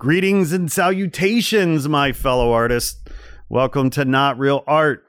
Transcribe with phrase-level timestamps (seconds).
[0.00, 2.98] Greetings and salutations, my fellow artists.
[3.50, 5.04] Welcome to Not Real Art,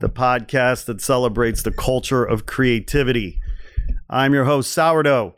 [0.00, 3.40] the podcast that celebrates the culture of creativity.
[4.10, 5.34] I'm your host, Sourdough.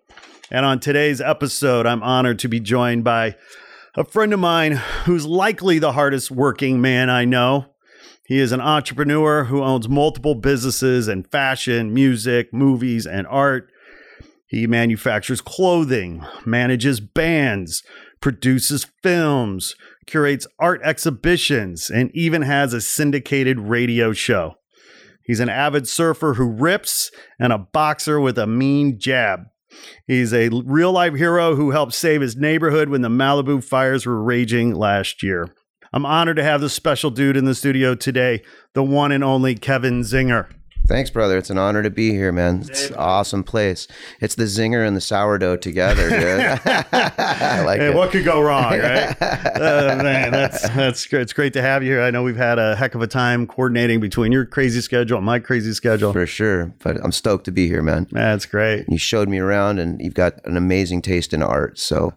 [0.50, 3.36] And on today's episode, I'm honored to be joined by
[3.94, 4.72] a friend of mine
[5.04, 7.66] who's likely the hardest working man I know.
[8.24, 13.70] He is an entrepreneur who owns multiple businesses in fashion, music, movies, and art.
[14.48, 17.84] He manufactures clothing, manages bands,
[18.20, 19.74] produces films,
[20.06, 24.54] curates art exhibitions, and even has a syndicated radio show.
[25.24, 29.40] He's an avid surfer who rips and a boxer with a mean jab.
[30.06, 34.22] He's a real life hero who helped save his neighborhood when the Malibu fires were
[34.22, 35.48] raging last year.
[35.92, 38.42] I'm honored to have this special dude in the studio today,
[38.74, 40.48] the one and only Kevin Zinger.
[40.86, 41.36] Thanks, brother.
[41.36, 42.60] It's an honor to be here, man.
[42.68, 43.88] It's an awesome place.
[44.20, 46.60] It's the zinger and the sourdough together, dude.
[46.64, 47.94] I like Hey, it.
[47.94, 49.16] what could go wrong, right?
[49.20, 51.22] uh, man, that's that's great.
[51.22, 52.02] It's great to have you here.
[52.02, 55.26] I know we've had a heck of a time coordinating between your crazy schedule and
[55.26, 56.12] my crazy schedule.
[56.12, 56.72] For sure.
[56.82, 58.06] But I'm stoked to be here, man.
[58.12, 58.86] That's great.
[58.88, 61.78] You showed me around and you've got an amazing taste in art.
[61.78, 62.14] So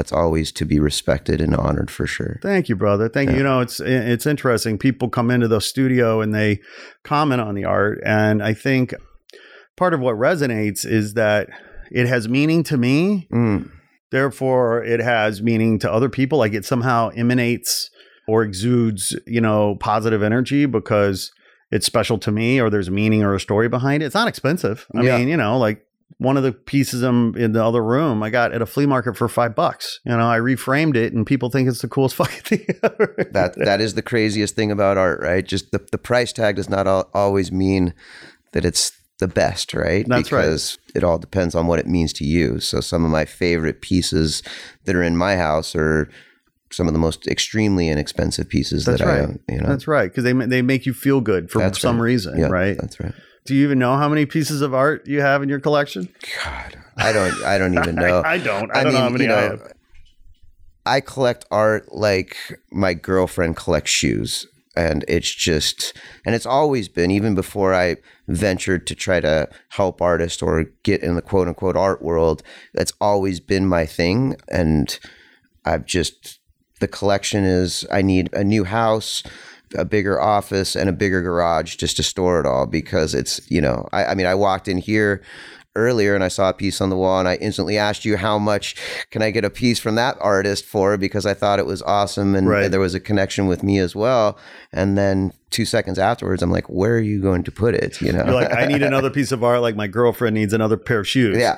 [0.00, 2.38] that's always to be respected and honored for sure.
[2.42, 3.06] Thank you, brother.
[3.10, 3.36] Thank you.
[3.36, 4.78] You know, it's it's interesting.
[4.78, 6.60] People come into the studio and they
[7.04, 8.94] comment on the art, and I think
[9.76, 11.48] part of what resonates is that
[11.90, 13.28] it has meaning to me.
[13.30, 13.70] Mm,
[14.10, 16.38] Therefore, it has meaning to other people.
[16.38, 17.90] Like it somehow emanates
[18.26, 21.30] or exudes, you know, positive energy because
[21.70, 24.06] it's special to me, or there's meaning or a story behind it.
[24.06, 24.86] It's not expensive.
[24.96, 25.18] I Yeah.
[25.18, 25.84] mean, you know, like
[26.20, 29.16] one of the pieces I'm in the other room, I got at a flea market
[29.16, 30.00] for five bucks.
[30.04, 33.14] You know, I reframed it, and people think it's the coolest fucking thing ever.
[33.32, 35.44] that that is the craziest thing about art, right?
[35.44, 37.94] Just the, the price tag does not al- always mean
[38.52, 40.04] that it's the best, right?
[40.08, 40.42] That's right.
[40.42, 42.60] because it all depends on what it means to you.
[42.60, 44.42] So some of my favorite pieces
[44.84, 46.10] that are in my house are
[46.70, 49.20] some of the most extremely inexpensive pieces That's that right.
[49.20, 49.40] I own.
[49.48, 52.04] You know, That's right, because they they make you feel good for That's some right.
[52.04, 52.76] reason, Yeah, right?
[52.78, 53.14] That's right.
[53.50, 56.08] Do you even know how many pieces of art you have in your collection?
[56.44, 57.34] God, I don't.
[57.42, 58.20] I don't even know.
[58.20, 58.70] I, I don't.
[58.72, 59.72] I, don't know how many you I have.
[60.86, 62.36] I collect art like
[62.70, 64.46] my girlfriend collects shoes.
[64.76, 65.94] And it's just,
[66.24, 67.96] and it's always been, even before I
[68.28, 72.92] ventured to try to help artists or get in the quote unquote art world, that's
[73.00, 74.36] always been my thing.
[74.48, 74.96] And
[75.64, 76.38] I've just,
[76.78, 79.24] the collection is, I need a new house,
[79.76, 83.60] a bigger office, and a bigger garage just to store it all because it's, you
[83.60, 85.22] know, I, I mean, I walked in here
[85.76, 88.38] earlier and I saw a piece on the wall and I instantly asked you how
[88.38, 88.74] much
[89.12, 92.34] can I get a piece from that artist for because I thought it was awesome
[92.34, 92.68] and Right.
[92.68, 94.36] there was a connection with me as well.
[94.72, 98.00] And then two seconds afterwards, I'm like, where are you going to put it?
[98.00, 100.76] You know, You're like, I need another piece of art, like my girlfriend needs another
[100.76, 101.36] pair of shoes.
[101.36, 101.56] yeah,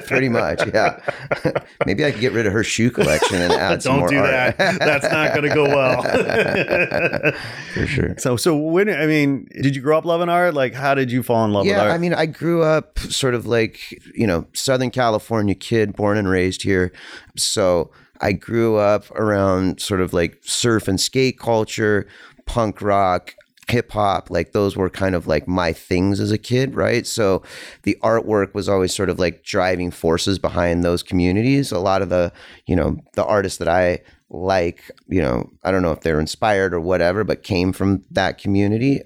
[0.06, 0.60] pretty much.
[0.66, 1.00] Yeah,
[1.86, 4.08] maybe I could get rid of her shoe collection and add some more.
[4.08, 4.56] Don't do art.
[4.58, 4.78] that.
[4.78, 6.02] That's not going to go well.
[7.74, 8.14] for sure.
[8.18, 10.54] so, so when I mean, did you grow up loving art?
[10.54, 11.92] Like, how did you fall in love with Yeah, art?
[11.92, 13.78] I mean, I grew up sort of like,
[14.14, 16.92] you know, Southern California kid, born and raised here.
[17.36, 22.06] So I grew up around sort of like surf and skate culture,
[22.48, 23.34] punk rock,
[23.68, 24.30] hip hop.
[24.30, 27.06] Like those were kind of like my things as a kid, right?
[27.06, 27.42] So
[27.82, 31.70] the artwork was always sort of like driving forces behind those communities.
[31.70, 32.32] A lot of the,
[32.66, 34.00] you know, the artists that I
[34.30, 38.38] like, you know, I don't know if they're inspired or whatever, but came from that
[38.38, 39.02] community.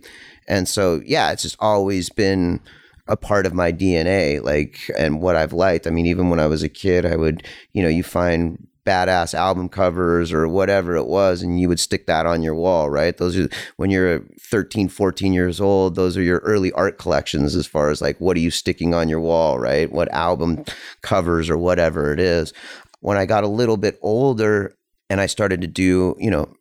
[0.49, 2.61] And so, yeah, it's just always been
[3.09, 5.87] a part of my DNA, like, and what I've liked.
[5.87, 9.33] I mean, even when I was a kid, I would, you know, you find badass
[9.35, 13.17] album covers or whatever it was and you would stick that on your wall right
[13.19, 17.67] those are when you're 13 14 years old those are your early art collections as
[17.67, 20.65] far as like what are you sticking on your wall right what album
[21.01, 22.53] covers or whatever it is
[23.01, 24.77] when i got a little bit older
[25.09, 26.53] and i started to do you know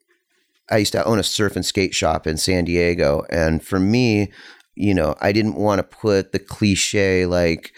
[0.70, 3.24] I used to own a surf and skate shop in San Diego.
[3.28, 4.32] And for me,
[4.74, 7.72] you know, I didn't want to put the cliche like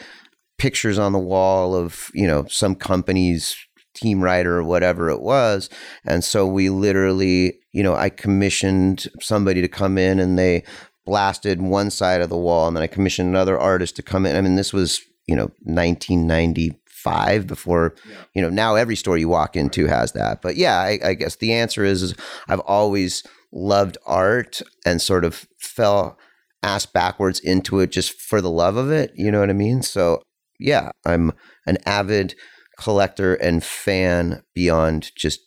[0.58, 3.56] pictures on the wall of, you know, some company's
[3.94, 5.70] team writer or whatever it was.
[6.04, 10.64] And so we literally, you know, I commissioned somebody to come in and they
[11.06, 14.36] blasted one side of the wall and then I commissioned another artist to come in.
[14.36, 17.94] I mean, this was you know 1995 before
[18.34, 21.36] you know now every store you walk into has that but yeah i, I guess
[21.36, 22.14] the answer is, is
[22.48, 26.18] i've always loved art and sort of fell
[26.62, 29.82] ass backwards into it just for the love of it you know what i mean
[29.82, 30.22] so
[30.58, 31.32] yeah i'm
[31.66, 32.34] an avid
[32.78, 35.40] collector and fan beyond just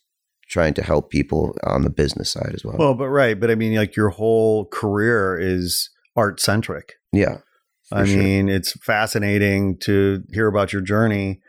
[0.50, 2.77] trying to help people on the business side as well.
[2.77, 6.94] Well, but right, but I mean, like your whole career is art centric.
[7.12, 7.39] Yeah.
[7.91, 8.18] I sure.
[8.18, 11.41] mean, it's fascinating to hear about your journey.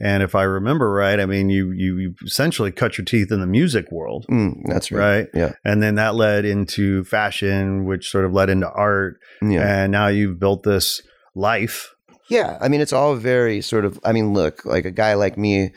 [0.00, 3.46] And if I remember right, I mean, you you essentially cut your teeth in the
[3.46, 4.26] music world.
[4.28, 5.00] Mm, that's right.
[5.00, 5.28] right.
[5.32, 5.52] Yeah.
[5.64, 9.20] And then that led into fashion, which sort of led into art.
[9.40, 9.62] Yeah.
[9.62, 11.00] And now you've built this
[11.36, 11.93] life.
[12.28, 12.58] Yeah.
[12.60, 15.72] I mean, it's all very sort of, I mean, look, like a guy like me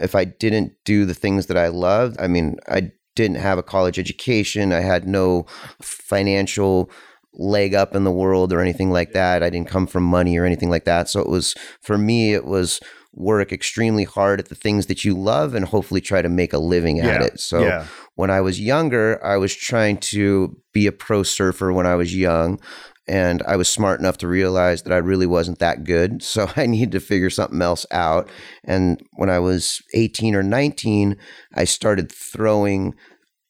[0.00, 3.62] if I didn't do the things that I loved, I mean, I didn't have a
[3.62, 4.72] college education.
[4.72, 5.46] I had no
[5.82, 6.90] financial
[7.34, 9.42] leg up in the world or anything like that.
[9.42, 11.08] I didn't come from money or anything like that.
[11.08, 12.80] So it was, for me, it was
[13.12, 16.58] work extremely hard at the things that you love and hopefully try to make a
[16.58, 17.40] living at yeah, it.
[17.40, 17.86] So yeah.
[18.14, 22.14] when I was younger, I was trying to be a pro surfer when I was
[22.14, 22.60] young
[23.08, 26.22] and I was smart enough to realize that I really wasn't that good.
[26.30, 28.30] So I needed to figure something else out.
[28.64, 31.16] And when I was 18 or 19,
[31.54, 32.94] I started throwing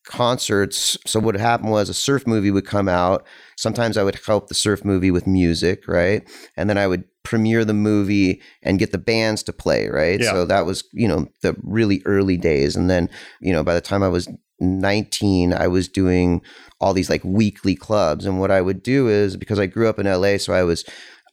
[0.06, 0.96] concerts.
[1.06, 3.26] So what happened was a surf movie would come out.
[3.56, 6.28] Sometimes I would help the surf movie with music, right?
[6.56, 10.20] And then I would premiere the movie and get the bands to play, right?
[10.20, 10.32] Yeah.
[10.32, 12.76] So that was, you know, the really early days.
[12.76, 13.10] And then,
[13.40, 14.26] you know, by the time I was
[14.60, 16.42] 19, I was doing
[16.80, 18.26] all these like weekly clubs.
[18.26, 20.84] And what I would do is because I grew up in LA, so I was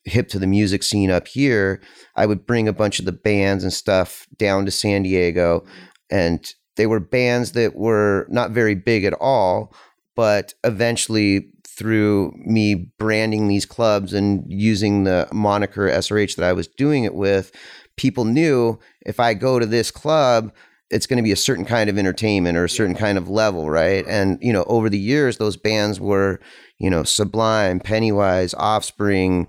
[0.08, 1.82] hip to the music scene up here,
[2.16, 5.66] I would bring a bunch of the bands and stuff down to San Diego.
[6.10, 6.46] And
[6.78, 9.76] they were bands that were not very big at all,
[10.16, 16.68] but eventually through me branding these clubs and using the moniker SRH that I was
[16.68, 17.52] doing it with,
[17.98, 20.52] people knew if I go to this club,
[20.90, 23.70] it's going to be a certain kind of entertainment or a certain kind of level,
[23.70, 24.06] right?
[24.08, 26.40] And you know, over the years, those bands were,
[26.78, 29.48] you know, Sublime, Pennywise, Offspring,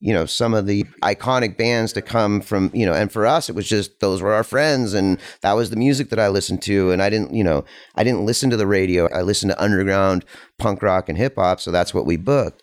[0.00, 3.48] you know, some of the iconic bands to come from, you know, and for us,
[3.48, 6.62] it was just those were our friends, and that was the music that I listened
[6.62, 7.64] to, and I didn't, you know,
[7.96, 9.08] I didn't listen to the radio.
[9.12, 10.24] I listened to underground
[10.58, 12.62] punk rock and hip hop, so that's what we booked.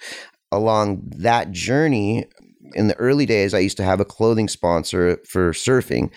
[0.51, 2.25] Along that journey,
[2.73, 6.11] in the early days, I used to have a clothing sponsor for surfing,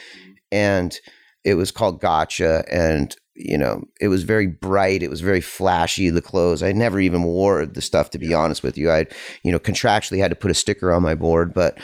[0.53, 0.99] and
[1.49, 5.03] it was called Gotcha, and you know, it was very bright.
[5.03, 6.11] It was very flashy.
[6.11, 6.63] The clothes.
[6.63, 8.91] I never even wore the stuff to be honest with you.
[8.91, 9.07] I,
[9.43, 11.79] you know, contractually had to put a sticker on my board, but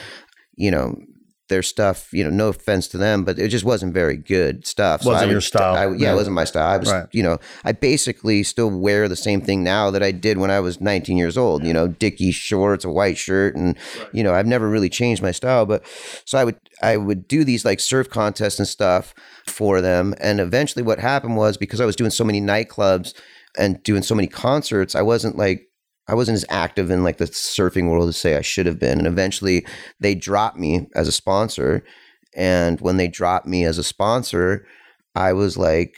[0.57, 0.97] you know,
[1.49, 5.03] their stuff, you know, no offense to them, but it just wasn't very good stuff.
[5.03, 5.75] So wasn't would, your style?
[5.75, 6.67] I, yeah, it wasn't my style.
[6.67, 7.07] I was, right.
[7.13, 10.61] you know, I basically still wear the same thing now that I did when I
[10.61, 11.63] was 19 years old.
[11.65, 14.09] You know, Dickie shorts, a white shirt, and right.
[14.15, 15.67] you know, I've never really changed my style.
[15.67, 15.85] But
[16.25, 19.15] so I would, I would do these like surf contests and stuff
[19.47, 23.15] for them, and eventually, what happened was because I was doing so many nightclubs
[23.57, 25.69] and doing so many concerts, I wasn't like
[26.07, 28.99] I wasn't as active in like the surfing world as say I should have been.
[28.99, 29.67] And eventually
[30.01, 31.85] they dropped me as a sponsor.
[32.35, 34.67] And when they dropped me as a sponsor,
[35.15, 35.95] I was like,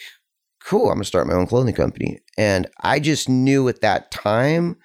[0.64, 2.20] cool, I'm gonna start my own clothing company.
[2.38, 4.76] And I just knew at that time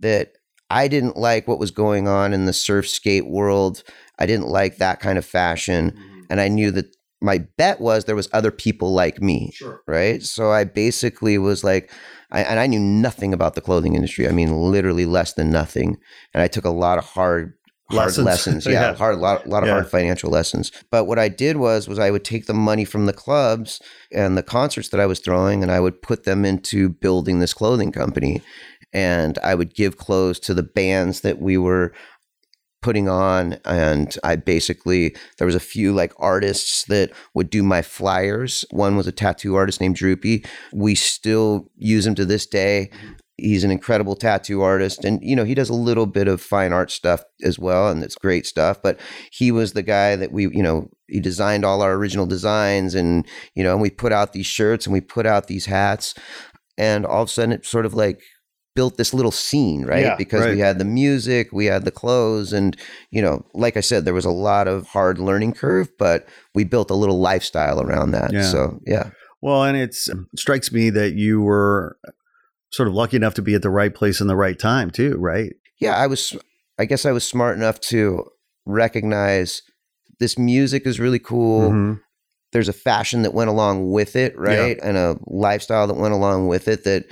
[0.00, 0.32] that
[0.68, 3.84] I didn't like what was going on in the surf skate world.
[4.18, 5.92] I didn't like that kind of fashion.
[5.92, 6.20] Mm-hmm.
[6.30, 9.50] And I knew that my bet was there was other people like me.
[9.54, 9.82] Sure.
[9.86, 10.22] Right.
[10.22, 11.90] So I basically was like,
[12.30, 14.28] I, and I knew nothing about the clothing industry.
[14.28, 15.96] I mean, literally less than nothing.
[16.34, 17.54] And I took a lot of hard
[17.90, 18.66] hard lessons, lessons.
[18.66, 19.74] Yeah, yeah, hard a lot, lot of yeah.
[19.74, 20.72] hard financial lessons.
[20.90, 23.80] But what I did was was I would take the money from the clubs
[24.12, 27.54] and the concerts that I was throwing, and I would put them into building this
[27.54, 28.42] clothing company.
[28.92, 31.92] And I would give clothes to the bands that we were
[32.86, 37.82] putting on and I basically there was a few like artists that would do my
[37.82, 38.64] flyers.
[38.70, 40.44] One was a tattoo artist named Droopy.
[40.72, 42.90] We still use him to this day.
[43.38, 46.72] He's an incredible tattoo artist and you know he does a little bit of fine
[46.72, 49.00] art stuff as well and it's great stuff but
[49.32, 53.26] he was the guy that we you know he designed all our original designs and
[53.56, 56.14] you know and we put out these shirts and we put out these hats
[56.78, 58.22] and all of a sudden it sort of like
[58.76, 60.04] built this little scene, right?
[60.04, 60.54] Yeah, because right.
[60.54, 62.76] we had the music, we had the clothes, and
[63.10, 66.62] you know, like I said, there was a lot of hard learning curve, but we
[66.62, 68.32] built a little lifestyle around that.
[68.32, 68.42] Yeah.
[68.42, 69.10] So yeah.
[69.42, 69.96] Well, and it
[70.36, 71.98] strikes me that you were
[72.70, 75.16] sort of lucky enough to be at the right place in the right time too,
[75.18, 75.52] right?
[75.80, 76.36] Yeah, I was.
[76.78, 78.24] I guess I was smart enough to
[78.66, 79.62] recognize
[80.20, 81.70] this music is really cool.
[81.70, 81.94] Mm-hmm.
[82.52, 84.76] There's a fashion that went along with it, right?
[84.76, 84.88] Yeah.
[84.88, 87.04] And a lifestyle that went along with it that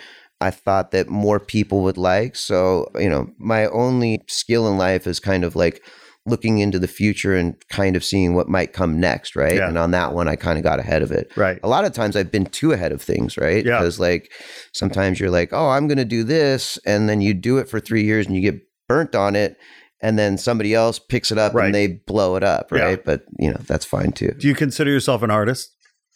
[0.45, 2.37] I thought that more people would like.
[2.37, 5.83] So, you know, my only skill in life is kind of like
[6.27, 9.57] looking into the future and kind of seeing what might come next, right?
[9.57, 9.69] Yeah.
[9.69, 11.31] And on that one, I kind of got ahead of it.
[11.37, 11.59] Right.
[11.63, 13.65] A lot of times I've been too ahead of things, right?
[13.65, 13.79] Yeah.
[13.79, 14.33] Because like
[14.73, 16.79] sometimes you're like, oh, I'm going to do this.
[16.87, 19.57] And then you do it for three years and you get burnt on it.
[20.01, 21.67] And then somebody else picks it up Right.
[21.67, 22.83] and they blow it up, Yeah.
[22.83, 23.05] right?
[23.05, 24.33] But, you know, that's fine too.
[24.39, 25.71] Do you consider yourself an artist?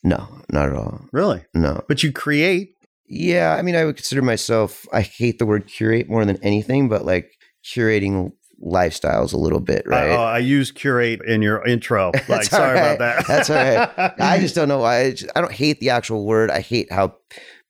[0.05, 1.07] No, not at all.
[1.13, 1.45] Really?
[1.55, 1.83] No.
[1.89, 2.71] But you create.
[3.09, 3.55] Yeah.
[3.59, 7.05] I mean, I would consider myself, I hate the word curate more than anything, but
[7.05, 7.33] like
[7.65, 8.33] curating
[8.65, 10.11] lifestyles a little bit, right?
[10.11, 12.11] Oh, I use curate in your intro.
[12.29, 12.93] Like, sorry right.
[12.93, 13.27] about that.
[13.27, 14.15] That's all right.
[14.21, 15.01] I just don't know why.
[15.01, 16.51] I, just- I don't hate the actual word.
[16.51, 17.15] I hate how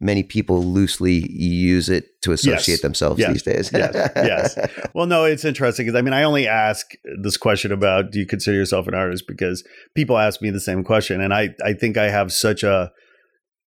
[0.00, 2.80] many people loosely use it to associate Yes.
[2.82, 3.32] themselves Yes.
[3.32, 3.70] these days.
[3.72, 4.10] Yes.
[4.16, 4.56] Yes.
[4.94, 6.92] Well, no, it's interesting because I mean, I only ask
[7.22, 9.62] this question about do you consider yourself an artist because
[9.94, 12.90] people ask me the same question, and I I think I have such a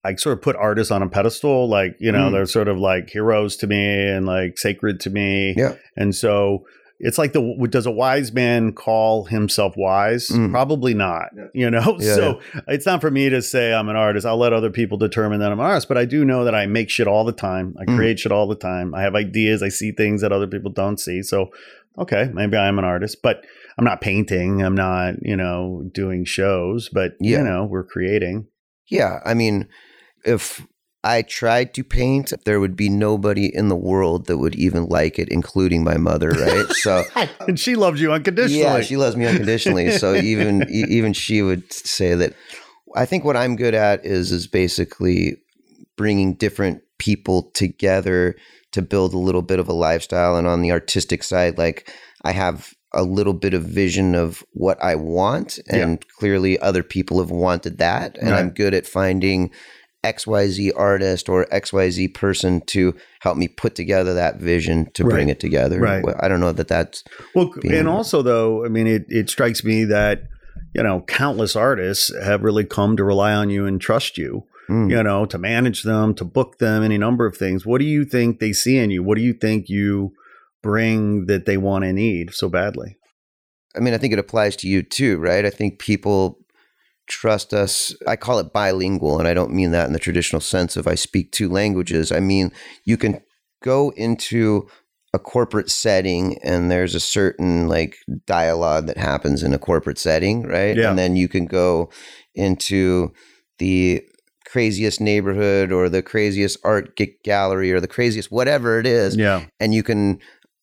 [0.03, 2.31] I sort of put artists on a pedestal, like you know Mm.
[2.31, 5.75] they're sort of like heroes to me and like sacred to me, Yeah.
[5.95, 6.65] and so.
[7.03, 7.41] It's like the
[7.71, 10.27] does a wise man call himself wise?
[10.29, 10.51] Mm.
[10.51, 11.29] Probably not.
[11.51, 14.23] You know, Yeah, so it's not for me to say I'm an artist.
[14.23, 16.67] I'll let other people determine that I'm an artist, but I do know that I
[16.67, 17.75] make shit all the time.
[17.79, 17.95] I Mm.
[17.95, 18.93] create shit all the time.
[18.93, 19.63] I have ideas.
[19.63, 21.23] I see things that other people don't see.
[21.23, 21.49] So,
[21.97, 23.43] okay, maybe I am an artist, but
[23.79, 24.61] I'm not painting.
[24.61, 27.39] I'm not, you know, doing shows, but Yeah.
[27.39, 28.45] you know, we're creating.
[28.89, 29.21] Yeah.
[29.25, 29.67] I mean,
[30.25, 30.65] if
[31.03, 35.17] I tried to paint, there would be nobody in the world that would even like
[35.17, 36.65] it, including my mother, right?
[36.73, 37.03] So,
[37.47, 38.61] and she loves you unconditionally.
[38.61, 39.91] yeah, she loves me unconditionally.
[39.91, 42.33] so even even she would say that.
[42.95, 45.37] I think what I'm good at is is basically
[45.97, 48.35] bringing different people together
[48.73, 50.35] to build a little bit of a lifestyle.
[50.37, 51.91] And on the artistic side, like
[52.23, 57.19] I have a little bit of vision of what I want, and clearly other people
[57.19, 58.39] have wanted that, and Right.
[58.39, 59.51] I'm good at finding.
[60.03, 65.39] XYZ artist or XYZ person to help me put together that vision to bring it
[65.39, 65.79] together.
[65.79, 66.03] Right.
[66.19, 67.03] I don't know that that's
[67.35, 70.23] Well, and also though, I mean, it, it strikes me that,
[70.73, 74.89] you know, countless artists have really come to rely on you and trust you, mm.
[74.89, 77.63] you know, to manage them, to book them, any number of things.
[77.63, 79.03] What do you think they see in you?
[79.03, 80.13] What do you think you
[80.63, 82.97] bring that they want and need so badly?
[83.75, 85.45] I mean, I think it applies to you too, right?
[85.45, 86.39] I think people
[87.07, 87.93] trust us.
[88.07, 90.95] I call it bilingual, and I don't mean that in the traditional sense of I
[90.95, 92.11] speak two languages.
[92.11, 92.51] I mean,
[92.85, 93.21] you can
[93.63, 94.67] go into
[95.13, 100.43] a corporate setting and there's a certain like dialogue that happens in a corporate setting,
[100.43, 100.77] right?
[100.77, 100.89] Yeah.
[100.89, 101.89] And then you can go
[102.33, 103.11] into
[103.59, 104.01] the
[104.45, 109.45] craziest neighborhood or the craziest art gallery or the craziest whatever it is Yeah.
[109.59, 110.19] and you can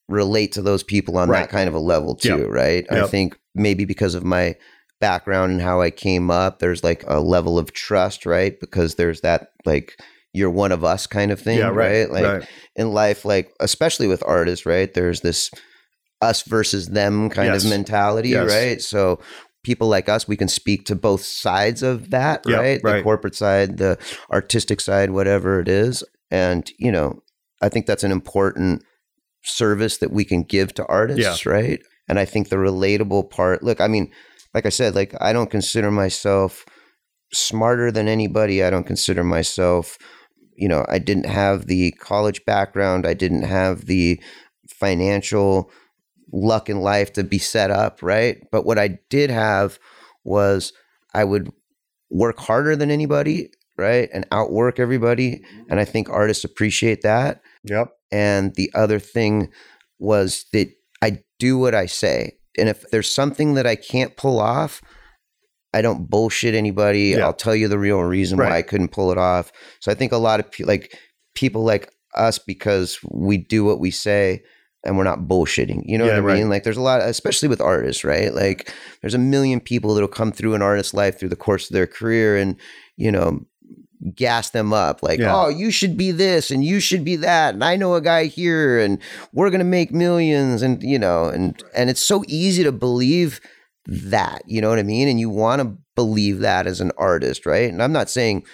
[0.09, 1.40] relate to those people on Right.
[1.40, 2.49] that kind of a level too, Yep.
[2.49, 2.87] right?
[2.90, 4.57] I think maybe because of my
[5.00, 8.59] background and how I came up, there's like a level of trust, right?
[8.61, 9.99] Because there's that like
[10.33, 11.69] you're one of us kind of thing, yeah.
[11.69, 12.09] Right.
[12.09, 12.11] right?
[12.11, 12.49] Like right.
[12.76, 14.93] in life, like especially with artists, right?
[14.93, 15.50] There's this
[16.21, 17.64] us versus them kind Yes.
[17.64, 18.50] of mentality, Yes.
[18.50, 18.83] right?
[18.83, 19.21] So
[19.64, 22.83] people like us, we can speak to both sides of that, Yeah, right?
[22.83, 23.99] The corporate side, the
[24.33, 26.02] artistic side, whatever it is.
[26.31, 27.21] And, you know,
[27.62, 28.83] I think that's an important
[29.43, 31.81] service that we can give to artists, right?
[32.09, 34.11] And I think the relatable part, look, I mean,
[34.55, 36.64] like I said, like I don't consider myself
[37.33, 38.62] smarter than anybody.
[38.62, 39.99] I don't consider myself,
[40.57, 43.07] you know, I didn't have the college background.
[43.07, 44.21] I didn't have the
[44.69, 45.71] financial
[46.33, 48.38] luck in life to be set up, right?
[48.50, 49.78] But what I did have
[50.25, 50.73] was
[51.14, 51.50] I would
[52.11, 54.09] work harder than anybody, right?
[54.12, 55.37] And outwork everybody.
[55.37, 55.62] Mm-hmm.
[55.71, 57.40] And I think artists appreciate that.
[57.64, 57.93] Yep.
[58.11, 59.50] And the other thing
[59.99, 60.69] was that
[61.02, 62.38] I do what I say.
[62.58, 64.82] And if there's something that I can't pull off,
[65.74, 67.10] I don't bullshit anybody.
[67.16, 67.24] Yeah.
[67.26, 68.50] I'll tell you the real reason Right.
[68.50, 69.52] why I couldn't pull it off.
[69.80, 70.96] So I think a lot of pe- like
[71.34, 74.42] people like us because we do what we say
[74.84, 75.82] and we're not bullshitting.
[75.84, 76.38] You know Yeah, what I right.
[76.38, 76.48] mean?
[76.48, 78.32] Like there's a lot, especially with artists, right?
[78.32, 78.72] Like
[79.02, 81.86] there's a million people that'll come through an artist's life through the course of their
[81.86, 82.56] career and,
[82.96, 83.40] you know,
[84.14, 85.35] gas them up like, Yeah.
[85.35, 87.55] oh, you should be this and you should be that.
[87.55, 88.99] And I know a guy here and
[89.33, 93.40] we're gonna make millions and you know, and and it's so easy to believe
[93.87, 95.09] that, you know what I mean?
[95.09, 97.71] And you want to believe that as an artist, right?
[97.73, 98.45] And I'm not saying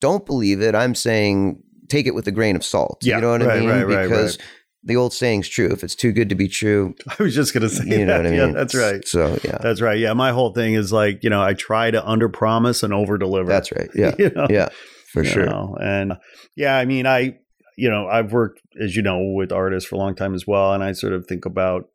[0.00, 0.74] don't believe it.
[0.74, 2.98] I'm saying take it with a grain of salt.
[3.02, 3.68] Yeah, you know what right, I mean?
[3.68, 4.38] right, right, because
[4.84, 5.68] the old saying's true.
[5.70, 8.24] If it's too good to be true, I was just gonna say you know that.
[8.24, 9.06] what I Yeah, that's right.
[9.06, 9.58] So yeah.
[9.60, 9.98] That's right.
[9.98, 10.12] Yeah.
[10.12, 13.48] My whole thing is like, you know, I try to under promise and over deliver.
[13.48, 13.90] That's right.
[13.94, 14.14] Yeah.
[14.18, 14.46] You know?
[14.50, 14.68] Yeah.
[15.12, 15.46] For you sure.
[15.46, 15.76] know?
[15.80, 16.14] And
[16.56, 17.38] yeah, I mean, I,
[17.76, 20.72] you know, I've worked, as you know, with artists for a long time as well.
[20.72, 21.88] And I sort of think about,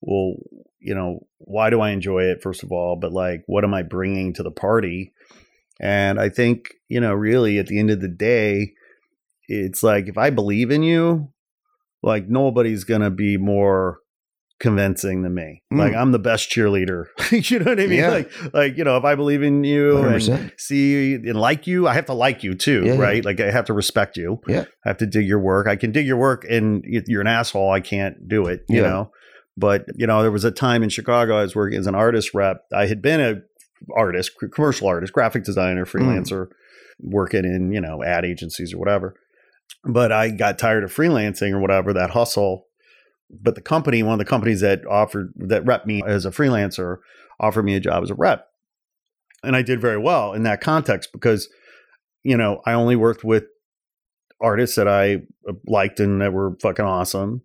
[0.00, 0.36] well,
[0.80, 2.96] you know, why do I enjoy it, first of all?
[2.96, 5.12] But like, what am I bringing to the party?
[5.78, 8.72] And I think, you know, really at the end of the day,
[9.46, 11.32] it's like if I believe in you,
[12.02, 13.98] like nobody's to be more
[14.60, 15.60] convincing than me.
[15.72, 15.78] Mm.
[15.78, 17.06] Like I'm the best cheerleader.
[17.50, 17.98] you know what I mean?
[17.98, 18.10] Yeah.
[18.10, 20.28] Like like you know, if I believe in you 100%.
[20.34, 23.00] and see and like you, I have to like you too, Yeah, yeah.
[23.00, 23.24] right?
[23.24, 24.40] Like I have to respect you.
[24.46, 24.64] Yeah.
[24.84, 25.66] I have to dig your work.
[25.66, 28.88] I can dig your work and you're an asshole, I can't do it, you Yeah.
[28.88, 29.10] know.
[29.56, 32.32] But you know, there was a time in Chicago I was working as an artist
[32.32, 32.62] rep.
[32.72, 33.34] I had been a
[33.96, 35.98] artist, commercial artist, graphic designer, Hmm.
[35.98, 36.46] freelancer,
[37.00, 39.14] working in, you know, ad agencies or whatever.
[39.84, 42.66] But I got tired of freelancing or whatever, that hustle.
[43.30, 46.98] But the company, one of the companies that offered that rep me as a freelancer,
[47.40, 48.46] offered me a job as a rep.
[49.42, 51.48] And I did very well in that context because,
[52.22, 53.44] you know, I only worked with
[54.40, 55.14] artists that I
[55.48, 57.42] uh, liked and that were fucking awesome.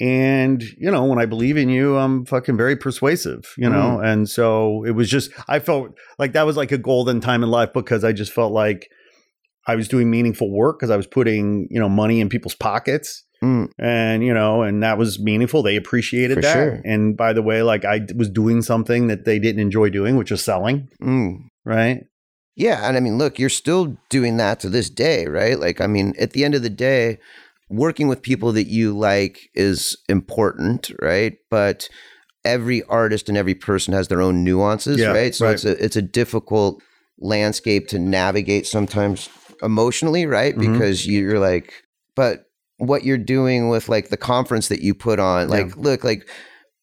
[0.00, 3.98] And, you know, when I believe in you, I'm fucking very persuasive, you know?
[4.00, 4.06] Mm.
[4.06, 7.50] And so it was just, I felt like that was like a golden time in
[7.50, 8.88] life because I just felt like
[9.68, 13.24] I was doing meaningful work because I was putting, you know, money in people's pockets.
[13.44, 13.70] Mm.
[13.78, 15.62] And, you know, and that was meaningful.
[15.62, 16.52] They appreciated For that.
[16.54, 16.80] sure.
[16.84, 20.32] And by the way, like I was doing something that they didn't enjoy doing, which
[20.32, 21.44] is selling, Mm.
[21.64, 22.04] right?
[22.56, 25.56] Yeah, and I mean, look, you're still doing that to this day, right?
[25.60, 27.18] Like, I mean, at the end of the day,
[27.70, 31.36] working with people that you like is important, right?
[31.50, 31.88] But
[32.44, 35.32] every artist and every person has their own nuances, Yeah, right?
[35.34, 35.54] So right.
[35.54, 36.82] it's a it's a difficult
[37.20, 39.28] landscape to navigate sometimes
[39.62, 40.56] emotionally, right?
[40.56, 40.72] Mhm.
[40.72, 41.72] Because you're like,
[42.16, 42.44] but
[42.78, 46.28] what you're doing with like the conference that you put on, like, look, like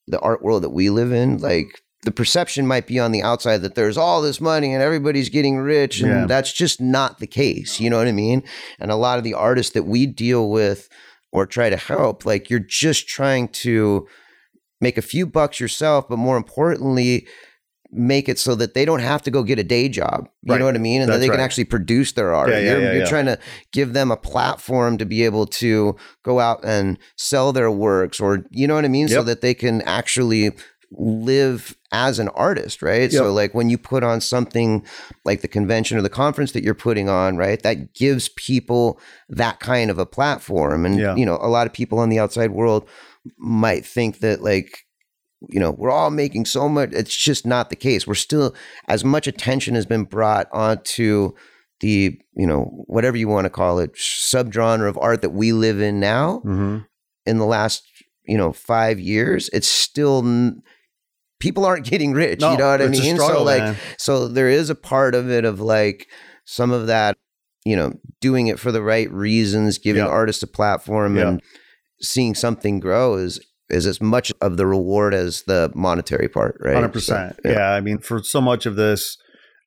[0.08, 3.60] the art world that we live in, like the perception might be on the outside
[3.63, 6.25] that there's all this money and everybody's getting rich and Yeah.
[6.27, 8.44] that's just not the case you know what i mean
[8.79, 10.88] and a lot of the artists that we deal with
[11.32, 14.05] or try to help like you're just trying to
[14.79, 17.25] make a few bucks yourself but more importantly
[17.96, 20.60] make it so that they don't have to go get a day job you Right.
[20.60, 22.70] know what i mean and that That's they can actually produce their art Yeah, yeah,
[22.72, 23.40] you're, yeah, you're trying to
[23.72, 28.46] give them a platform to be able to go out and sell their works or
[28.52, 30.52] you know what i mean so that they can actually
[30.92, 33.12] live as an artist, right?
[33.12, 34.86] So like when you put on something
[35.24, 37.62] like the convention or the conference that you're putting on, right?
[37.64, 40.86] That gives people that kind of a platform.
[40.86, 42.88] And you know, a lot of people in the outside world
[43.38, 44.86] might think that like
[45.50, 48.08] you know, we're all making so much it's just not the case.
[48.08, 48.56] We're still
[48.88, 51.32] as much attention has been brought onto
[51.82, 55.80] the, you know, whatever you want to call it, subgenre of art that we live
[55.82, 56.78] in now Mm-hmm.
[57.26, 57.84] in the last
[58.28, 60.62] you know five years it's still n-
[61.40, 63.76] people aren't getting rich you know what i mean struggle, so like man.
[64.00, 66.08] so there is a part of it of like
[66.46, 67.16] some of that
[67.66, 70.10] you know doing it for the right reasons giving Yeah.
[70.10, 71.28] artists a platform Yeah.
[71.30, 71.42] and
[72.02, 76.75] seeing something grow is is as much of the reward as the monetary part right
[76.75, 77.36] Hundred percent.
[77.44, 77.72] So, Yeah.
[77.72, 79.18] I mean, for so much of this,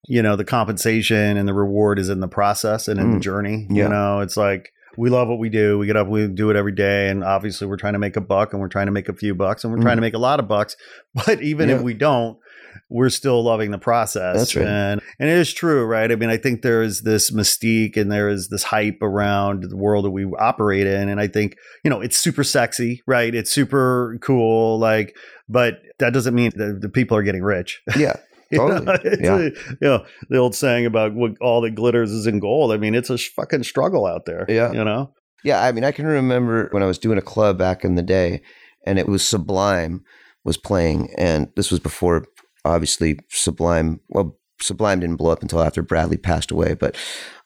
[0.07, 3.23] you know, the compensation and the reward is in the process and in the Mm.
[3.23, 3.67] journey.
[3.71, 3.85] Yeah.
[3.85, 5.79] You know, it's like we love what we do.
[5.79, 8.21] We get up, we do it every day, and obviously we're trying to make a
[8.21, 10.19] buck, and we're trying to make a few bucks, and we're trying to make a
[10.19, 10.77] lot of bucks.
[11.27, 12.39] But even if we don't,
[12.89, 14.37] we're still loving the process.
[14.37, 14.67] That's right.
[14.67, 16.11] And and it is true, right?
[16.11, 19.77] I mean, I think there is this mystique and there is this hype around the
[19.77, 21.09] world that we operate in.
[21.09, 23.35] And I think, you know, it's super sexy, right?
[23.35, 24.79] It's super cool.
[24.79, 25.17] Like,
[25.49, 27.83] but that doesn't mean that the people are getting rich.
[27.97, 28.17] yeah
[28.51, 29.37] You know, Yeah.
[29.37, 32.73] a- you know, the old saying about what all that glitters is in gold.
[32.73, 34.47] I mean, it's a sh- fucking struggle out there.
[34.49, 34.73] Yeah.
[34.73, 35.13] You know?
[35.45, 38.03] Yeah, I mean, I can remember when I was doing a club back in the
[38.03, 38.43] day,
[38.87, 40.03] and it was Sublime
[40.45, 42.25] was playing, and this was before,
[42.65, 44.01] obviously, Sublime.
[44.09, 46.97] Well, Sublime didn't blow up until after Bradley passed away, but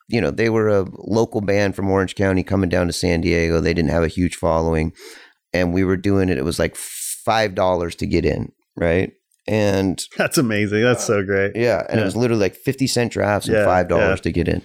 [0.09, 3.61] you know, they were a local band from Orange County coming down to San Diego.
[3.61, 4.93] They didn't have a huge following,
[5.53, 6.39] and we were doing it.
[6.39, 9.13] It was like five dollars to get in, right?
[9.49, 10.83] And That's amazing.
[10.83, 11.57] That's so great.
[11.57, 12.03] yeah, and Yeah.
[12.03, 14.23] it was literally like fifty cent drafts and Yeah, five dollars yeah.
[14.23, 14.63] to get in.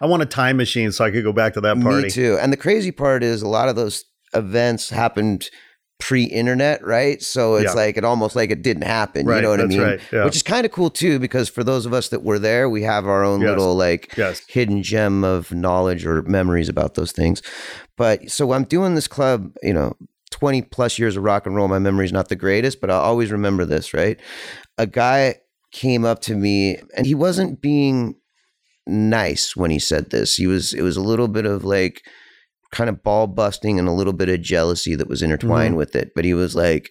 [0.00, 2.04] I want a time machine so I could go back to that party.
[2.04, 2.38] Me too.
[2.40, 5.48] And the crazy part is a lot of those events happened
[5.98, 7.20] pre-internet, right?
[7.22, 7.80] So it's Yeah.
[7.80, 9.26] like it almost like it didn't happen.
[9.26, 9.36] Right.
[9.36, 9.80] You know what I mean?
[9.80, 10.00] right.
[10.12, 10.24] Yeah.
[10.24, 12.82] Which is kind of cool too, because for those of us that were there, we
[12.82, 13.48] have our own Yes.
[13.50, 14.42] little like yes.
[14.48, 17.42] hidden gem of knowledge or memories about those things.
[17.96, 19.96] But so I'm doing this club, you know,
[20.30, 21.68] 20 plus years of rock and roll.
[21.68, 24.20] My memory's not the greatest, but I'll always remember this, right?
[24.76, 25.36] A guy
[25.72, 28.14] came up to me and he wasn't being
[28.86, 30.36] nice when he said this.
[30.36, 32.02] He was it was a little bit of like
[32.72, 35.78] kind of ball busting and a little bit of jealousy that was intertwined mm-hmm.
[35.78, 36.12] with it.
[36.14, 36.90] But he was like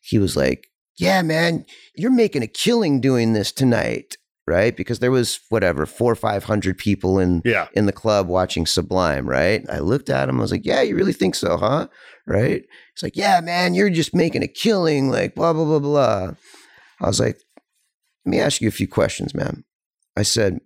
[0.00, 1.64] he was like, "Yeah, man,
[1.96, 4.16] you're making a killing doing this tonight."
[4.48, 4.76] Right?
[4.76, 7.66] Because there was whatever, 4 or 500 people in Yeah.
[7.72, 9.64] in the club watching Sublime, right?
[9.68, 11.88] I looked at him, I was like, Yeah, you really think so, huh?
[12.28, 12.62] Right?
[12.94, 16.30] He's like, Yeah, man, you're just making a killing, like blah, blah, blah, blah.
[17.00, 17.40] I was like,
[18.24, 19.64] Let me ask you a few questions, man.
[20.16, 20.60] I said,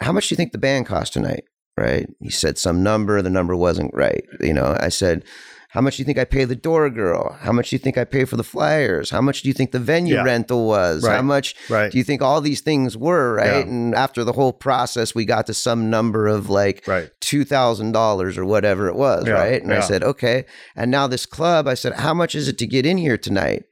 [0.00, 1.44] How much do you think the band cost tonight?
[1.78, 2.06] Right?
[2.20, 4.24] He said some number, the number wasn't right.
[4.40, 5.24] You know, I said,
[5.70, 7.36] how much do you think I pay the door girl?
[7.40, 9.10] How much do you think I pay for the flyers?
[9.10, 10.22] How much do you think the venue Yeah.
[10.24, 11.06] rental was?
[11.06, 11.92] How much Right.
[11.92, 13.34] do you think all these things were?
[13.34, 13.46] Right.
[13.46, 13.58] Yeah.
[13.60, 17.10] And after the whole process, we got to some number of like Right.
[17.20, 19.62] two thousand dollars or whatever it was, Yeah, right?
[19.62, 20.46] And I said, okay.
[20.74, 23.64] And now this club, I said, how much is it to get in here tonight?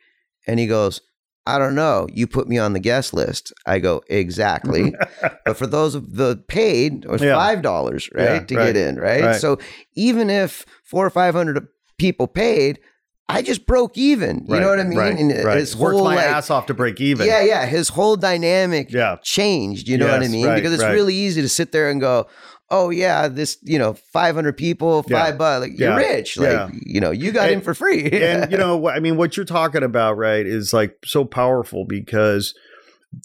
[0.47, 1.01] And he goes,
[1.47, 2.09] I don't know.
[2.13, 3.53] You put me on the guest list.
[3.67, 4.95] I go, exactly.
[5.45, 7.35] but for those of the paid, it was Yeah.
[7.37, 9.23] five dollars, right, Yeah, to right, get in, right?
[9.23, 9.41] right.
[9.41, 9.59] So
[9.95, 11.65] even if four or five hundred
[11.99, 12.81] people paid,
[13.29, 14.45] I just broke even.
[14.49, 14.99] You know what I mean?
[14.99, 15.19] Right.
[15.19, 15.59] And right.
[15.59, 17.27] his Worked my like- ass off to break even.
[17.27, 17.67] yeah, yeah.
[17.67, 19.17] His whole dynamic Yeah.
[19.23, 19.89] changed.
[19.89, 20.47] You know what I mean?
[20.47, 20.93] right, because it's right.
[20.93, 22.27] really easy to sit there and go,
[22.71, 25.25] "Oh yeah, this you know, five hundred people, Yeah.
[25.25, 25.61] five bucks.
[25.63, 25.97] Like you're Yeah.
[25.97, 26.37] rich.
[26.39, 26.69] Like Yeah.
[26.85, 28.05] you know, you got And- in for free.
[28.13, 32.55] and you know I mean what you're talking about right is like so powerful because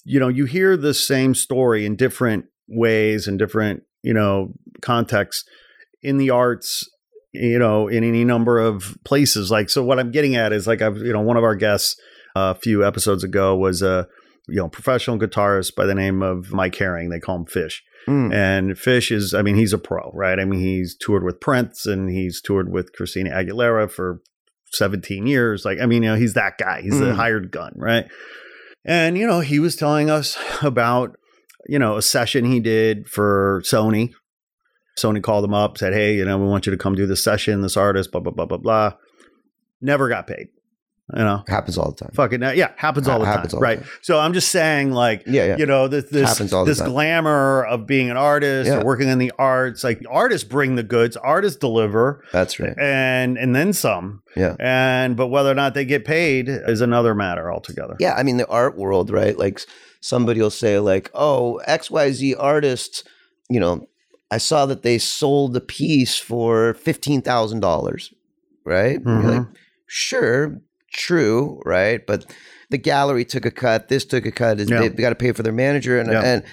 [0.06, 5.44] you know you hear the same story in different ways and different you know contexts
[6.02, 6.88] in the arts
[7.34, 10.82] you know in any number of places like so what I'm getting at is like
[10.82, 11.96] I've you know one of our guests
[12.36, 14.08] uh, a few episodes ago was a
[14.48, 18.34] you know professional guitarist by the name of Mike Herring they call him Fish Mm.
[18.34, 20.40] and Fish is, I mean, he's a pro, right?
[20.40, 24.22] I mean, he's toured with Prince and he's toured with Christina Aguilera for
[24.74, 25.66] 17 years.
[25.66, 26.82] Like, I mean, you know, he's that guy.
[26.82, 27.16] He's a Mm.
[27.16, 28.06] hired gun, right?
[28.84, 31.16] And, you know, he was telling us about,
[31.68, 34.14] you know, a session he did for Sony.
[35.00, 37.24] Sony called him up, said, Hey, you know, we want you to come do this
[37.24, 38.94] session, this artist, blah, blah, blah, blah, blah.
[39.80, 40.48] Never got paid.
[41.14, 42.12] You know, happens all the time.
[42.14, 43.58] fucking, yeah, happens all the Happens time.
[43.58, 43.80] all the right.
[43.80, 43.90] time.
[44.02, 45.58] So I'm just saying, like, Yeah, yeah.
[45.58, 48.80] you know this this Happens all the this glamour of being an artist Yeah.
[48.80, 52.74] or working in the arts like artists bring the goods artists deliver That's right.
[52.80, 54.56] and and then some Yeah.
[54.60, 58.38] and but whether or not they get paid is another matter altogether Yeah, I mean
[58.38, 59.38] the art world, right?
[59.38, 59.60] Like
[60.00, 63.06] somebody will say like, "Oh, XYZ artist,
[63.50, 63.86] you know,
[64.32, 68.14] I saw that they sold the piece for $15,000."
[68.64, 68.96] Right?
[68.98, 69.24] And Mhm.
[69.24, 69.48] You're like,
[69.88, 72.06] "Sure, true, right?
[72.06, 72.26] But
[72.70, 74.80] the gallery took a cut, this took a cut, Yeah.
[74.82, 76.22] they, got to pay for their manager and Yeah.
[76.24, 76.44] and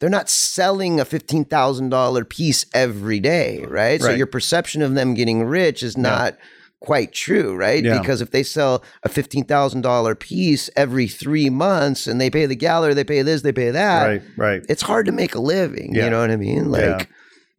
[0.00, 4.00] they're not selling a $15,000 piece every day, right?
[4.02, 6.36] So your perception of them getting rich is not
[6.80, 7.82] quite true, right?
[7.82, 7.98] Yeah.
[7.98, 12.44] Because if they sell a fifteen thousand dollar piece every three months and they pay
[12.44, 15.40] the gallery, they pay this, they pay that, right right it's hard to make a
[15.40, 15.94] living.
[15.94, 16.04] Yeah.
[16.04, 16.70] You know what I mean?
[16.70, 16.82] Like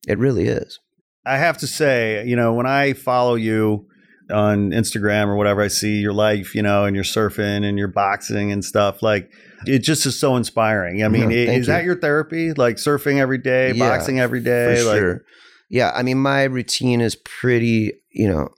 [0.05, 0.11] Yeah.
[0.13, 0.79] it really is.
[1.25, 3.87] i have to say you know when i follow you
[4.31, 7.87] on instagram or whatever i see your life you know and you're surfing and you're
[7.87, 9.31] boxing and stuff like
[9.67, 12.77] it just is so inspiring i mean Yeah, i- thank is that your therapy like
[12.77, 15.25] surfing every day Yeah, boxing every day For like sure.
[15.69, 15.91] Yeah.
[15.95, 18.49] I mean, my routine is pretty, you know,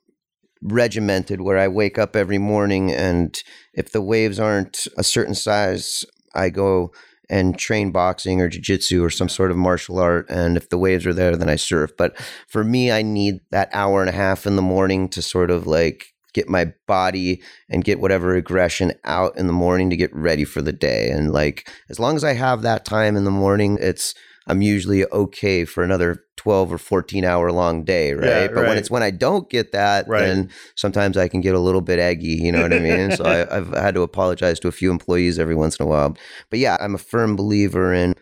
[0.61, 3.37] regimented where I wake up every morning and
[3.73, 6.91] if the waves aren't a certain size, I go
[7.29, 11.05] and train boxing or jiu-jitsu or some sort of martial art and if the waves
[11.05, 11.91] are there then I surf.
[11.97, 15.51] But for me I need that hour and a half in the morning to sort
[15.51, 20.13] of like get my body and get whatever aggression out in the morning to get
[20.15, 21.09] ready for the day.
[21.09, 24.13] And like as long as I have that time in the morning, it's
[24.47, 28.25] I'm usually okay for another 12 or 14 hour long day, right?
[28.25, 28.67] Yeah, but right.
[28.69, 30.21] when it's when I don't get that, Right.
[30.21, 33.11] then sometimes I can get a little bit eggy, you know what I mean?
[33.11, 36.15] so I, I've had to apologize to a few employees every once in a while.
[36.49, 38.13] But yeah, I'm a firm believer in,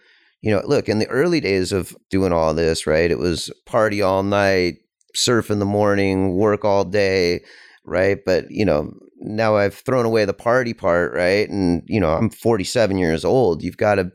[0.41, 3.11] you know, look, in the early days of doing all this, right?
[3.11, 4.75] It was party all night,
[5.13, 7.43] surf in the morning, work all day,
[7.85, 8.17] right?
[8.25, 11.47] But, you know, now I've thrown away the party part, right?
[11.49, 13.63] And, you know, I'm 47 years old.
[13.63, 14.11] You've got to,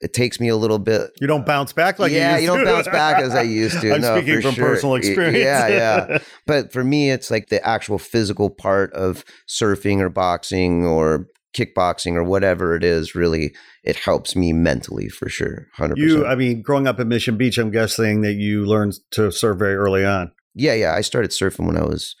[0.00, 2.64] it takes me a little bit you don't bounce back like yeah, you, you don't
[2.64, 3.92] bounce back as I used to.
[3.94, 4.66] I'm no, speaking from sure.
[4.66, 5.38] personal experience.
[5.38, 6.18] Yeah, yeah.
[6.46, 12.14] But for me, it's like the actual physical part of surfing or boxing or kickboxing
[12.14, 13.14] or whatever it is.
[13.14, 15.66] Really, it helps me mentally for sure.
[15.74, 16.26] Hundred You.
[16.26, 19.74] I mean, growing up in Mission Beach, I'm guessing that you learned to surf very
[19.74, 20.32] early on.
[20.54, 20.94] Yeah, yeah.
[20.94, 22.14] I started surfing when I was,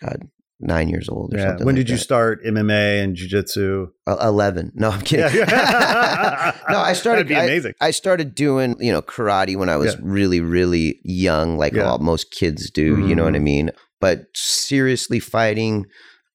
[0.00, 0.28] God,
[0.60, 1.32] nine years old.
[1.34, 1.46] Or Yeah.
[1.48, 3.88] something When like did you start MMA and jiu-jitsu?
[4.06, 4.72] Uh, Eleven.
[4.74, 5.34] No, I'm kidding.
[5.34, 6.52] Yeah.
[6.70, 7.28] no, I started.
[7.28, 7.74] That'd be amazing.
[7.80, 10.00] I, started doing you know karate when I was Yeah.
[10.02, 13.06] really really young, like all most kids do.
[13.06, 13.42] You know what I Mhm.
[13.42, 13.70] mean?
[14.00, 15.86] But seriously fighting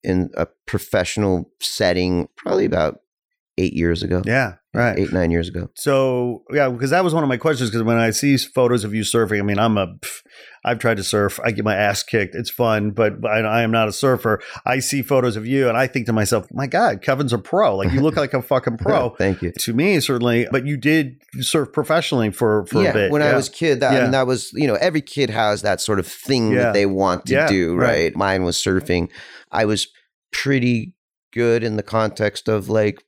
[0.03, 2.99] in a professional setting, probably about
[3.57, 4.21] eight years ago.
[4.25, 4.55] yeah.
[4.73, 4.99] Right.
[4.99, 5.69] Eight nine years ago.
[5.75, 7.69] So yeah, because that was one of my questions.
[7.69, 10.21] Because when I see photos of you surfing, I mean, I'm a, pff,
[10.65, 11.39] I've tried to surf.
[11.45, 12.35] I get my ass kicked.
[12.35, 14.41] It's fun, but I, I am not a surfer.
[14.65, 17.77] I see photos of you, and I think to myself, my God, Kevin's a pro.
[17.77, 19.09] Like you look like a fucking pro.
[19.17, 19.53] Thank you.
[19.59, 20.45] to me, certainly.
[20.51, 23.11] But you did surf professionally for for yeah, a bit.
[23.11, 25.61] when I was a kid, that, I mean, that was you know every kid has
[25.61, 26.63] that sort of thing Yeah.
[26.63, 27.87] that they want to Yeah, do, right.
[27.87, 28.15] right?
[28.17, 29.09] Mine was surfing.
[29.53, 29.87] I was
[30.33, 30.93] pretty
[31.31, 33.01] good in the context of like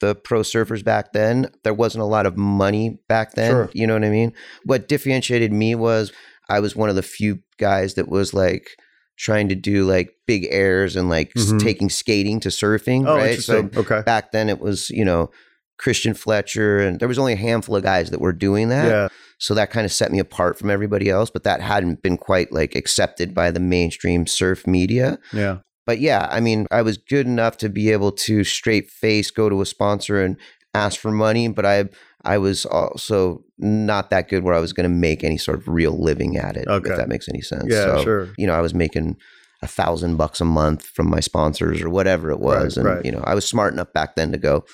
[0.00, 1.50] the pro surfers back then.
[1.62, 3.50] There wasn't a lot of money back then.
[3.50, 3.70] Sure.
[3.72, 4.32] You know what I mean?
[4.64, 6.12] What differentiated me was
[6.48, 8.68] I was one of the few guys that was like
[9.16, 11.60] trying to do like big airs and like Mhm.
[11.62, 13.38] taking skating to surfing, Oh, right?
[13.38, 14.02] So okay.
[14.04, 15.30] back then it was, you know,
[15.78, 18.86] Christian Fletcher and there was only a handful of guys that were doing that.
[18.88, 19.08] Yeah.
[19.38, 22.52] So that kind of set me apart from everybody else, but that hadn't been quite
[22.52, 25.18] like accepted by the mainstream surf media.
[25.32, 25.58] Yeah.
[25.86, 29.48] But yeah, I mean, I was good enough to be able to straight face go
[29.48, 30.36] to a sponsor and
[30.72, 31.88] ask for money, but I
[32.24, 35.68] I was also not that good where I was going to make any sort of
[35.68, 36.66] real living at it.
[36.66, 36.90] Okay.
[36.90, 37.66] If that makes any sense.
[37.68, 38.28] Yeah, so, sure.
[38.38, 39.18] You know, I was making
[39.62, 43.04] a thousand bucks a month from my sponsors or whatever it was, Right, and right.
[43.04, 44.64] you know, I was smart enough back then to go.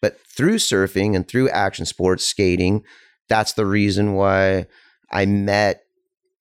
[0.00, 2.84] But through surfing and through action sports, skating,
[3.28, 4.66] that's the reason why
[5.10, 5.84] I met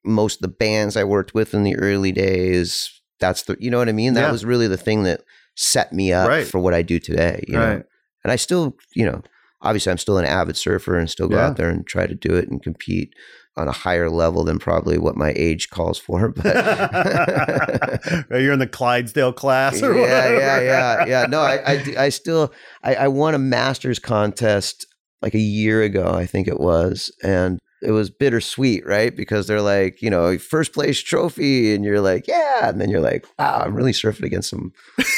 [0.04, 3.02] most of the bands I worked with in the early days.
[3.24, 4.14] That's the, you know what I mean?
[4.16, 4.32] That Yeah.
[4.32, 5.22] was really the thing that
[5.56, 6.46] set me up Right.
[6.46, 7.44] for what I do today.
[7.48, 7.84] You know?
[8.24, 9.22] And I still, you know,
[9.62, 11.48] obviously I'm still an avid surfer and still go Yeah.
[11.48, 13.14] out there and try to do it and compete
[13.56, 16.34] on a higher level than probably what my age calls for.
[16.44, 16.46] But
[18.42, 20.40] You're in the Clydesdale class or yeah, whatever.
[20.40, 21.26] yeah, yeah, yeah.
[21.28, 22.52] No, I still,
[22.84, 24.86] I, I won a masters contest
[25.22, 29.16] like a year ago, I think it was, and it was bittersweet, right?
[29.16, 33.02] Because they're like, you know, first place trophy, and you're like, yeah, and then you're
[33.02, 34.74] like, wow, I'm really surfing against some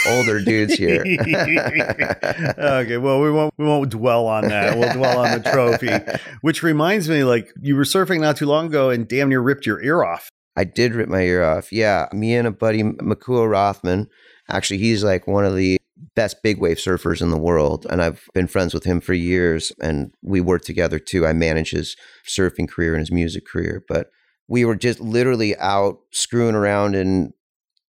[0.08, 1.02] older dudes here.
[2.58, 4.78] okay, well, we won't we won't dwell on that.
[4.78, 5.92] We'll dwell on the trophy,
[6.42, 9.66] which reminds me, like you were surfing not too long ago and damn near ripped
[9.66, 10.30] your ear off.
[10.56, 11.72] I did rip my ear off.
[11.72, 14.08] Yeah, me and a buddy, Makua Rothman.
[14.50, 15.78] Actually, he's like one of the
[16.16, 19.72] best big wave surfers in the world, and I've been friends with him for years.
[19.82, 21.26] And we work together too.
[21.26, 21.96] I manage his
[22.28, 24.10] surfing career and his music career, but
[24.48, 27.34] we were just literally out screwing around in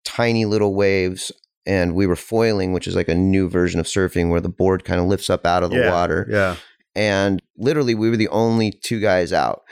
[0.03, 1.31] tiny little waves.
[1.65, 4.85] And we were foiling, which is like a new version of surfing where the board
[4.85, 6.55] kind of lifts up out of the Yeah, water Yeah.
[6.95, 9.63] and literally we were the only two guys out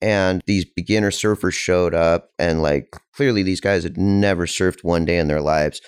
[0.00, 5.04] and these beginner surfers showed up and like clearly these guys had never surfed one
[5.04, 5.80] day in their lives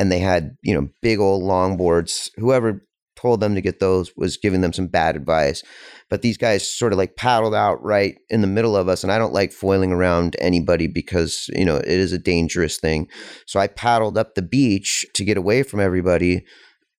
[0.00, 2.30] and they had you know big old longboards.
[2.36, 2.86] Whoever
[3.16, 5.62] told them to get those was giving them some bad advice.
[6.08, 9.12] But these guys sort of like paddled out right in the middle of us and
[9.12, 13.08] i don't like foiling around anybody because you know it is a dangerous thing.
[13.46, 16.44] So i paddled up the beach to get away from everybody.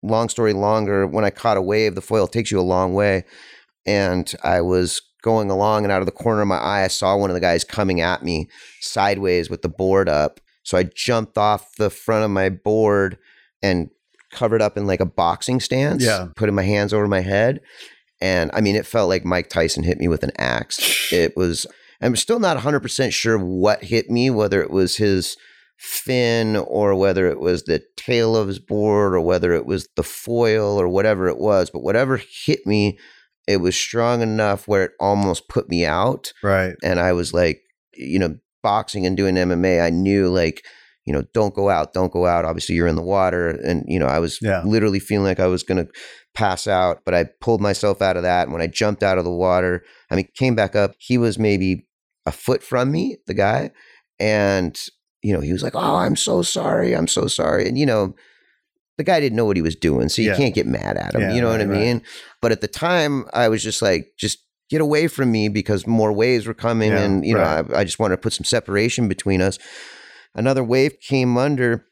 [0.04, 3.26] Long story longer when i caught a wave the foil takes you a long way.
[3.88, 7.18] And I was going along and out of the corner of my eye I saw
[7.18, 8.48] one of the guys coming at me
[8.80, 10.40] sideways with the board up.
[10.64, 13.18] So I jumped off the front of my board
[13.64, 13.90] and
[14.32, 16.28] covered up in like a boxing stance, Yeah.
[16.36, 17.60] putting my hands over my head.
[18.22, 20.80] And I mean it felt like Mike Tyson hit me with an axe.
[21.12, 21.66] It was
[22.02, 25.38] I'm still not 100% sure what hit me, whether it was his
[25.78, 30.04] fin or whether it was the tail of his board or whether it was the
[30.04, 31.70] foil or whatever it was.
[31.70, 32.98] But whatever hit me,
[33.48, 36.34] it was strong enough where it almost put me out.
[36.44, 36.76] Right.
[36.84, 37.62] And I was like,
[37.94, 40.64] you know, boxing and doing MMA, I knew like,
[41.06, 42.46] you know, don't go out, don't go out.
[42.46, 43.50] Obviously, you're in the water.
[43.50, 44.62] And, you know, I was Yeah.
[44.64, 45.92] literally feeling like I was going to
[46.36, 48.44] pass out, but I pulled myself out of that.
[48.44, 51.40] And when I jumped out of the water, I mean, came back up, he was
[51.40, 51.88] maybe
[52.26, 53.72] a foot from me, the guy.
[54.20, 54.80] And,
[55.24, 56.96] you know, he was like, oh, I'm so sorry.
[56.96, 57.68] I'm so sorry.
[57.68, 58.14] And, you know,
[58.98, 60.08] the guy didn't know what he was doing.
[60.10, 60.38] So you Yeah.
[60.38, 61.22] can't get mad at him.
[61.22, 61.80] Yeah, you know what I right, right.
[61.80, 62.02] mean?
[62.42, 64.38] But at the time, I was just like, just
[64.72, 66.92] get away from me because more waves were coming.
[66.92, 67.44] Yeah, and, you know.
[67.44, 69.60] I, I just wanted to put some separation between us.
[70.34, 71.86] Another wave came under.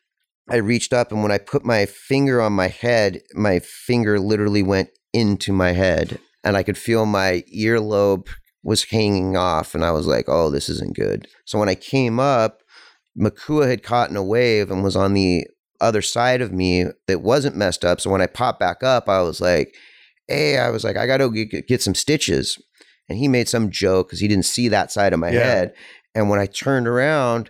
[0.49, 4.63] I reached up, and when I put my finger on my head, my finger literally
[4.63, 8.27] went into my head, and I could feel my earlobe
[8.63, 9.75] was hanging off.
[9.75, 11.27] And I was like, oh, this isn't good.
[11.45, 12.61] So when I came up,
[13.15, 15.45] Makua had caught in a wave and was on the
[15.81, 18.01] other side of me that wasn't messed up.
[18.01, 19.75] So when I popped back up, I was like,
[20.27, 22.57] hey, I was like, I got to get, get some stitches.
[23.09, 25.39] And he made some joke because he didn't see that side of my Yeah.
[25.43, 25.73] head.
[26.15, 27.49] And when I turned around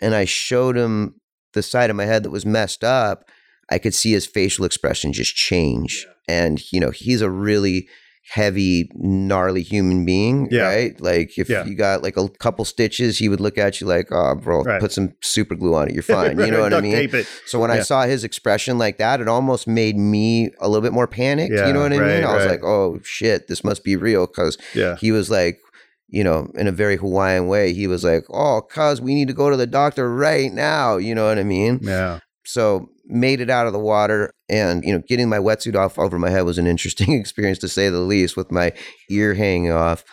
[0.00, 1.16] and I showed him
[1.52, 3.28] the side of my head that was messed up,
[3.70, 6.06] I could see his facial expression just change.
[6.28, 7.88] And, you know, he's a really
[8.28, 10.62] heavy, gnarly human being, Yeah.
[10.62, 11.00] right?
[11.00, 11.64] Like if Yeah.
[11.64, 14.80] you got like a couple stitches, he would look at you like, oh, bro, Right.
[14.80, 15.94] put some super glue on it.
[15.94, 16.02] You're
[16.36, 16.38] fine.
[16.38, 17.10] You know what I mean?
[17.46, 20.92] So when I saw his expression like that, it almost made me a little bit
[20.92, 21.54] more panicked.
[21.54, 22.24] Yeah, you know what I right, mean?
[22.24, 24.26] I was like, oh shit, this must be real.
[24.26, 24.96] Cause Yeah.
[24.96, 25.58] he was like,
[26.08, 29.34] you know, in a very Hawaiian way, he was like, oh, cuz we need to
[29.34, 30.96] go to the doctor right now.
[30.98, 31.80] You know what I mean?
[31.82, 32.18] Yeah.
[32.44, 36.18] So made it out of the water and, you know, getting my wetsuit off over
[36.18, 38.72] my head was an interesting experience to say the least with my
[39.10, 40.04] ear hanging off.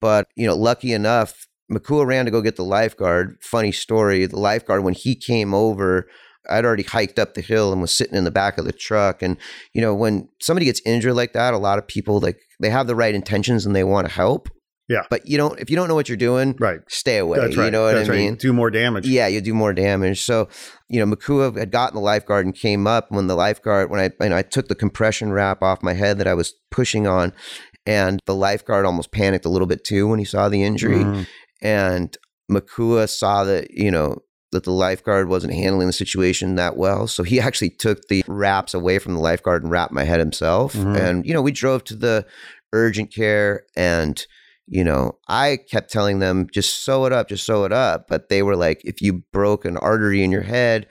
[0.00, 3.38] But, you know, lucky enough, Makua ran to go get the lifeguard.
[3.40, 4.26] Funny story.
[4.26, 6.06] The lifeguard, when he came over,
[6.50, 9.22] I'd already hiked up the hill and was sitting in the back of the truck.
[9.22, 9.36] And,
[9.72, 12.86] you know, when somebody gets injured like that, a lot of people like they have
[12.86, 14.48] the right intentions and they want to help.
[14.88, 15.02] Yeah.
[15.08, 16.80] But you don't if you don't know what you're doing, Right.
[16.88, 17.38] stay away.
[17.38, 17.66] That's right.
[17.66, 18.18] You know what That's I right.
[18.18, 18.34] mean?
[18.36, 19.06] Do more damage.
[19.06, 20.22] Yeah, you do more damage.
[20.22, 20.48] So,
[20.88, 24.10] you know, Makua had gotten the lifeguard and came up when the lifeguard when I
[24.20, 27.32] and I took the compression wrap off my head that I was pushing on,
[27.86, 31.02] and the lifeguard almost panicked a little bit too when he saw the injury.
[31.04, 31.26] Mhm.
[31.62, 32.16] And
[32.50, 34.18] Makua saw that, you know,
[34.52, 37.06] that the lifeguard wasn't handling the situation that well.
[37.08, 40.74] So he actually took the wraps away from the lifeguard and wrapped my head himself.
[40.74, 40.96] Mhm.
[40.96, 42.26] And, you know, we drove to the
[42.74, 44.26] urgent care and
[44.66, 48.06] you know, I kept telling them just sew it up, just sew it up.
[48.08, 50.86] But they were like, if you broke an artery in your head,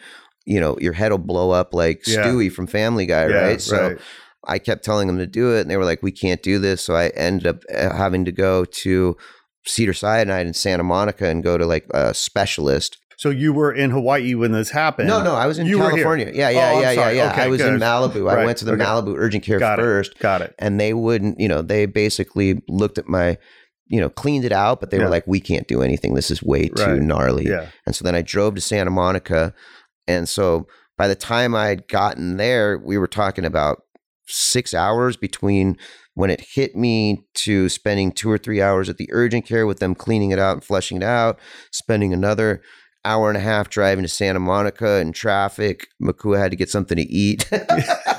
[0.45, 2.23] you know, your head will blow up like Yeah.
[2.23, 3.61] Stewie from Family Guy, Yeah, right?
[3.61, 3.97] So
[4.45, 6.81] I kept telling them to do it, and they were like, "We can't do this."
[6.81, 9.15] So I ended up uh, having to go to
[9.65, 12.97] Cedar Sinai in Santa Monica and go to like a specialist.
[13.15, 15.07] So you were in Hawaii when this happened.
[15.07, 15.77] No, no, I was in You.
[15.77, 16.31] California.
[16.33, 17.31] Yeah, yeah, Oh, yeah, yeah, yeah.
[17.31, 17.81] Okay, I was in good.
[17.81, 18.29] Malibu.
[18.29, 18.45] I Right.
[18.45, 18.83] went to the Okay.
[18.83, 19.83] Malibu urgent care Got it.
[19.83, 20.53] first, Got it.
[20.59, 21.39] and they wouldn't.
[21.39, 23.37] You know, they basically looked at my.
[23.87, 25.03] You know, cleaned it out, but they Yeah.
[25.03, 26.13] were like, "We can't do anything.
[26.13, 27.01] This is way too Right.
[27.01, 27.67] gnarly." Yeah.
[27.85, 29.53] And so then I drove to Santa Monica.
[30.07, 30.67] And so
[30.97, 33.81] by the time I'd gotten there, we were talking about
[34.27, 35.77] six hours between
[36.15, 39.79] when it hit me to spending two or three hours at the urgent care with
[39.79, 41.39] them cleaning it out and flushing it out,
[41.71, 42.61] spending another
[43.03, 45.87] hour and a half driving to Santa Monica in traffic.
[45.99, 47.49] Makua had to get something to eat.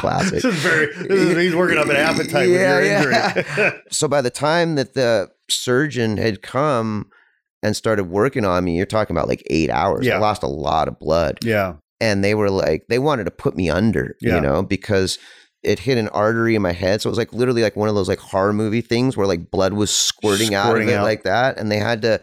[0.00, 0.32] Classic.
[0.42, 0.86] This is very.
[0.86, 3.34] This is, he's working up an appetite Yeah, with your yeah.
[3.36, 3.80] injury.
[3.90, 7.10] so by the time that the surgeon had come
[7.62, 10.06] and started working on me, you're talking about like eight hours.
[10.06, 10.16] Yeah.
[10.16, 11.38] I lost a lot of blood.
[11.44, 11.74] yeah.
[12.02, 14.36] And they were like, they wanted to put me under, Yeah.
[14.36, 15.18] you know, because
[15.62, 17.02] it hit an artery in my head.
[17.02, 19.50] So it was like literally like one of those like horror movie things where like
[19.50, 21.02] blood was squirting, out of Squirting it out.
[21.04, 21.58] like that.
[21.58, 22.18] And they had to,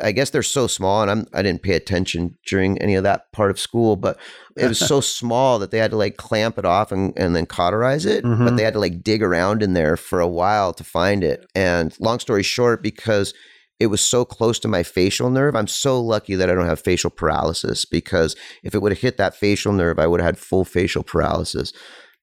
[0.00, 3.32] I guess they're so small, and I'm I didn't pay attention during any of that
[3.32, 4.18] part of school, but
[4.56, 7.46] it was so small that they had to like clamp it off and, and then
[7.46, 8.24] cauterize it.
[8.24, 8.44] Mhm.
[8.44, 11.46] But they had to like dig around in there for a while to find it.
[11.54, 13.34] And long story short, because
[13.80, 16.80] it was so close to my facial nerve, I'm so lucky that I don't have
[16.80, 18.34] facial paralysis because
[18.64, 21.72] if it would have hit that facial nerve, I would have had full facial paralysis.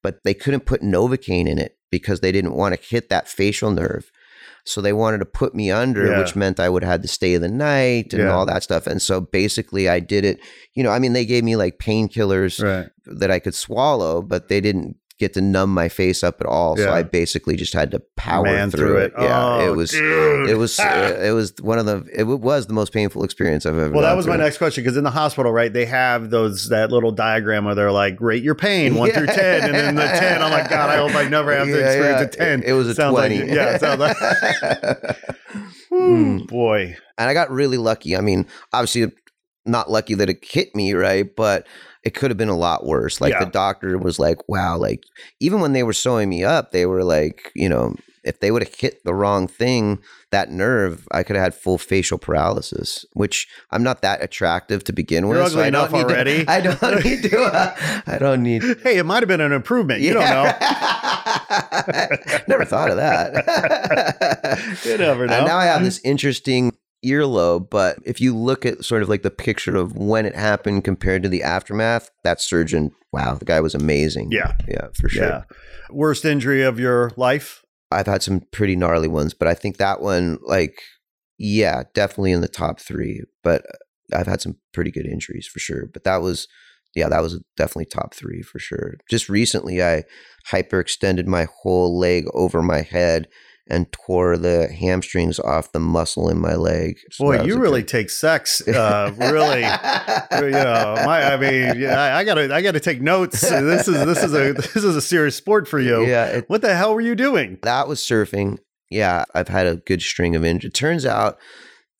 [0.02, 3.70] But they couldn't put Novocaine in it because they didn't want to hit that facial
[3.70, 4.10] nerve.
[4.66, 6.18] So they wanted to put me under, Yeah.
[6.18, 8.34] which meant I would have had to stay the night and Yeah.
[8.34, 8.86] all that stuff.
[8.86, 10.40] And so basically, I did it.
[10.74, 12.88] You know, I mean, they gave me like painkillers Right.
[13.06, 16.76] that I could swallow, but they didn't get to numb my face up at all.
[16.76, 19.12] So I basically just had to power Man through, it.
[19.18, 19.90] Yeah, Oh, it was.
[19.90, 20.50] dude.
[20.50, 23.78] It was uh, it was one of the it was the most painful experience I've
[23.78, 23.92] ever.
[23.92, 26.90] Well, that was my next question because in the hospital, right, they have those that
[26.92, 30.42] little diagram where they're like, rate your pain one through ten, and then the ten,
[30.42, 32.44] I'm like, God, I hope I never have to experience yeah.
[32.44, 32.62] a ten.
[32.62, 33.52] It was a Sounds like- twenty.
[33.54, 34.16] yeah, it sounds like.
[35.92, 38.16] Ooh, boy, and I got really lucky.
[38.16, 39.10] I mean, obviously
[39.64, 41.26] not lucky that it hit me, right?
[41.34, 41.66] But
[42.06, 43.20] it could have been a lot worse.
[43.20, 43.44] Like Yeah.
[43.44, 45.02] the doctor was like, "Wow!" Like
[45.40, 48.62] even when they were sewing me up, they were like, you know, if they would
[48.62, 49.98] have hit the wrong thing,
[50.30, 53.04] that nerve, I could have had full facial paralysis.
[53.14, 55.36] Which I'm not that attractive to begin with.
[55.38, 56.48] You're so ugly I don't enough need to- already.
[56.56, 57.38] I don't need to.
[57.42, 58.62] uh, I don't need.
[58.84, 60.00] hey, it might have been an improvement.
[60.00, 60.44] You don't know.
[62.48, 64.58] Never thought of that.
[64.84, 65.34] You never know.
[65.34, 69.22] And now I have this interesting earlobe, but if you look at sort of like
[69.22, 73.60] the picture of when it happened compared to the aftermath, that surgeon, wow, the guy
[73.60, 74.28] was amazing.
[74.30, 74.56] Yeah.
[74.68, 75.24] Yeah, for sure.
[75.24, 75.42] Yeah.
[75.90, 77.62] Worst injury of your life?
[77.90, 80.80] I've had some pretty gnarly ones, but I think that one, like,
[81.38, 83.22] yeah, definitely in the top three.
[83.44, 83.64] But
[84.12, 85.86] I've had some pretty good injuries for sure.
[85.86, 86.48] But that was,
[86.96, 88.94] yeah, that was definitely top three for sure.
[89.08, 90.04] Just recently, I
[90.50, 93.28] hyperextended my whole leg over my head
[93.68, 96.98] and tore the hamstrings off the muscle in my leg.
[97.10, 99.60] So Boy, you really good- take sex uh, really.
[100.46, 103.40] you know, my, I mean, yeah, I, I gotta, I gotta take notes.
[103.40, 106.06] This is, this is a, this is a serious sport for you.
[106.06, 107.58] yeah, it, What the hell were you doing?
[107.62, 108.58] that was surfing.
[108.90, 110.70] Yeah, I've had a good string of injuries.
[110.70, 111.36] It turns out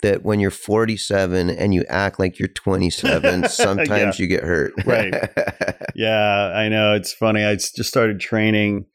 [0.03, 4.73] that when you're 47 and you act like you're 27, sometimes you get hurt.
[4.85, 5.13] Right.
[5.97, 6.95] Yeah, I know.
[6.95, 7.43] It's funny.
[7.45, 8.87] I just started training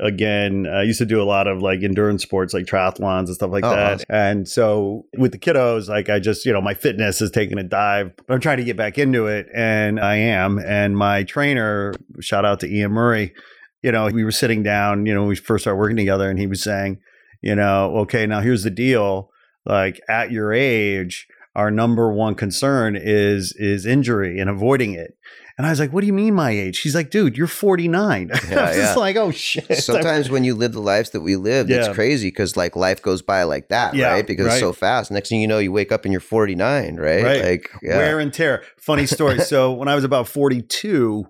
[0.00, 0.66] again.
[0.66, 3.64] I used to do a lot of like endurance sports, like triathlons and stuff like
[3.64, 3.92] Oh, that.
[3.94, 4.06] awesome.
[4.08, 7.62] And so with the kiddos, like I just, you know, my fitness is taking a
[7.62, 9.46] dive, but I'm trying to get back into it.
[9.54, 10.58] And I am.
[10.58, 13.32] And my trainer, shout out to Ian Murray,
[13.82, 16.46] you know, we were sitting down, you know, we first started working together, and he
[16.46, 16.98] was saying,
[17.42, 19.30] you know, okay, now here's the deal.
[19.66, 25.16] Like at your age, our number one concern is is injury and avoiding it.
[25.56, 28.30] And I was like, "What do you mean my age?" She's like, "Dude, you're 49."
[28.32, 31.36] I was Yeah, just like, "Oh shit!" Sometimes when you live the lives that we
[31.36, 31.84] lived, Yeah.
[31.86, 34.26] it's crazy because like life goes by like that, Yeah, right?
[34.26, 34.52] Because right.
[34.54, 35.10] it's so fast.
[35.12, 37.22] Next thing you know, you wake up and you're 49, right?
[37.22, 37.44] Right.
[37.44, 37.96] Like, yeah.
[37.98, 38.64] wear and tear.
[38.78, 39.38] Funny story.
[39.40, 41.24] so when I was about 42,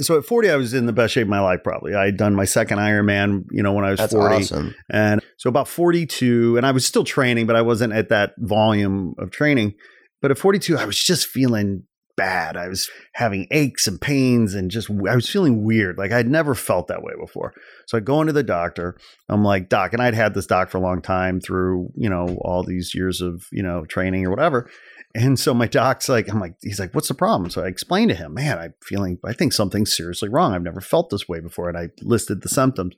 [0.00, 1.94] so at 40, I was in the best shape of my life, probably.
[1.94, 4.34] I had done my second Ironman, you know, when I was That's 40.
[4.34, 4.74] awesome.
[4.90, 9.14] And so about 42, and I was still training, but I wasn't at that volume
[9.18, 9.72] of training.
[10.20, 11.84] But at 42, I was just feeling
[12.16, 12.56] bad.
[12.56, 15.98] I was having aches and pains and just, I was feeling weird.
[15.98, 17.52] Like I'd never felt that way before.
[17.86, 18.96] So I go into the doctor.
[19.28, 22.38] I'm like, Doc, and I'd had this doc for a long time through, you know,
[22.40, 24.70] all these years of, you know, training or whatever.
[25.14, 27.48] And so my doc's like, I'm like, he's like, what's the problem?
[27.48, 30.52] So I explained to him, man, I'm feeling, I think something's seriously wrong.
[30.52, 31.70] I've never felt this way before.
[31.70, 32.94] And I listed the symptoms.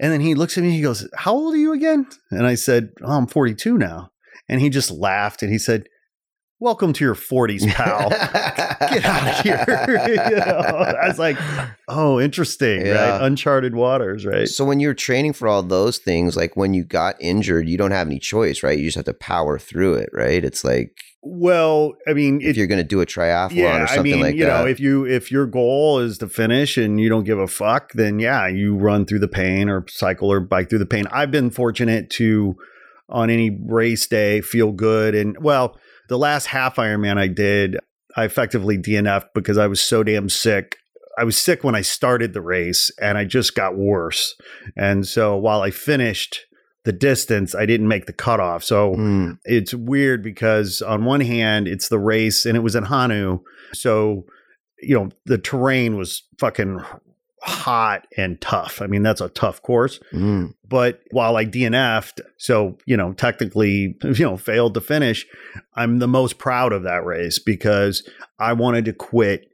[0.00, 2.06] And then he looks at me, he goes, How old are you again?
[2.30, 4.10] And I said, Oh, I'm 42 now.
[4.48, 5.88] And he just laughed and he said,
[6.58, 8.08] Welcome to your 40s, pal.
[8.90, 10.06] Get out of here.
[10.30, 10.42] you know?
[11.02, 11.36] I was like,
[11.86, 13.10] Oh, interesting, Yeah.
[13.18, 13.26] right?
[13.26, 14.48] Uncharted waters, right?
[14.48, 17.90] So when you're training for all those things, like when you got injured, you don't
[17.90, 18.78] have any choice, right?
[18.78, 20.42] You just have to power through it, right?
[20.42, 23.86] It's like Well, I mean, if it, you're going to do a triathlon yeah, or
[23.88, 24.58] something I mean, like you that.
[24.58, 27.48] You know, if you if your goal is to finish and you don't give a
[27.48, 31.04] fuck, then yeah, you run through the pain or cycle or bike through the pain.
[31.12, 32.56] I've been fortunate to
[33.10, 35.76] on any race day feel good and well,
[36.08, 37.78] the last half Ironman I did,
[38.16, 40.76] I effectively DNF'd because I was so damn sick.
[41.18, 44.34] I was sick when I started the race and I just got worse.
[44.76, 46.40] And so while I finished
[46.84, 48.62] the distance, I didn't make the cutoff.
[48.62, 52.84] So Mm, it's weird because on one hand it's the race and it was in
[52.84, 53.40] Honu,
[53.72, 54.24] so
[54.80, 56.80] you know the terrain was fucking
[57.46, 58.82] hot and tough.
[58.82, 60.00] I mean that's a tough course.
[60.12, 60.52] mm.
[60.68, 65.26] But while I DNF'd, so you know technically you know failed to finish,
[65.74, 69.50] I'm the most proud of that race because I wanted to quit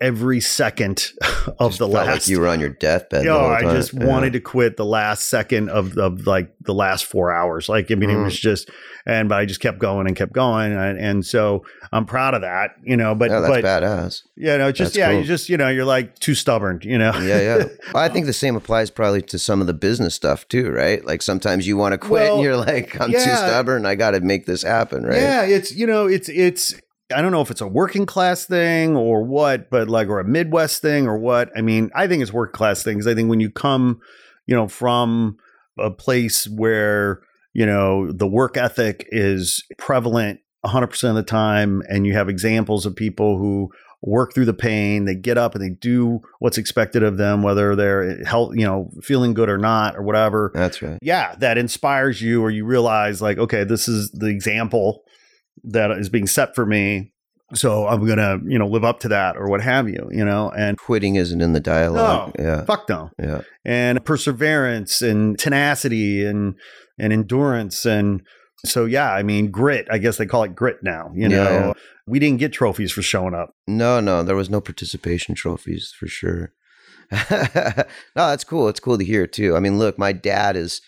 [0.00, 1.12] every second
[1.58, 3.26] of Just the last like you were on your deathbed.
[3.26, 4.06] whole I just Yeah.
[4.06, 7.68] wanted to quit the last second of, of like the last four hours.
[7.68, 8.24] Like, I mean, it Mm.
[8.24, 8.70] was just,
[9.06, 12.40] and but I just kept going and kept going, and, and so I'm proud of
[12.40, 13.14] that, you know.
[13.14, 14.22] But yeah, that's but badass.
[14.36, 15.20] you know, just That's yeah, cool.
[15.20, 17.12] you just you know, you're like too stubborn, you know.
[17.20, 17.64] Yeah, yeah.
[17.92, 21.04] Well, I think the same applies probably to some of the business stuff too, right?
[21.04, 23.84] Like sometimes you want to quit Well, and you're like, I'm too stubborn.
[23.86, 25.20] I got to make this happen, right?
[25.20, 26.74] Yeah, it's you know, it's it's
[27.14, 30.24] I don't know if it's a working class thing or what, but like or a
[30.24, 31.50] Midwest thing or what.
[31.56, 33.06] I mean, I think it's working class things.
[33.06, 34.00] I think when you come,
[34.46, 35.36] you know, from
[35.78, 37.20] a place where,
[37.52, 42.86] you know, the work ethic is prevalent 100% of the time and you have examples
[42.86, 47.02] of people who work through the pain, they get up and they do what's expected
[47.02, 50.98] of them whether they're health, you know, feeling good or not or whatever That's right.
[51.02, 55.04] yeah, that inspires you, or you realize, like, okay, this is the example
[55.64, 57.12] that is being set for me.
[57.54, 60.50] So I'm gonna, you know, live up to that, or what have you, you know.
[60.56, 62.32] And Quitting isn't in the dialogue.
[62.38, 62.64] Yeah.
[62.64, 63.10] fuck no.
[63.18, 63.42] Yeah.
[63.64, 66.54] And perseverance and tenacity and
[66.98, 68.22] and endurance and
[68.64, 69.86] so yeah, I mean grit.
[69.90, 71.12] I guess they call it grit now.
[71.14, 71.72] You know, Yeah, yeah.
[72.06, 73.54] we didn't get trophies for showing up.
[73.66, 76.52] No, no, there was no participation trophies for sure.
[77.30, 77.84] no,
[78.14, 78.68] that's cool.
[78.68, 79.54] It's cool to hear too.
[79.54, 80.80] I mean, look, my dad is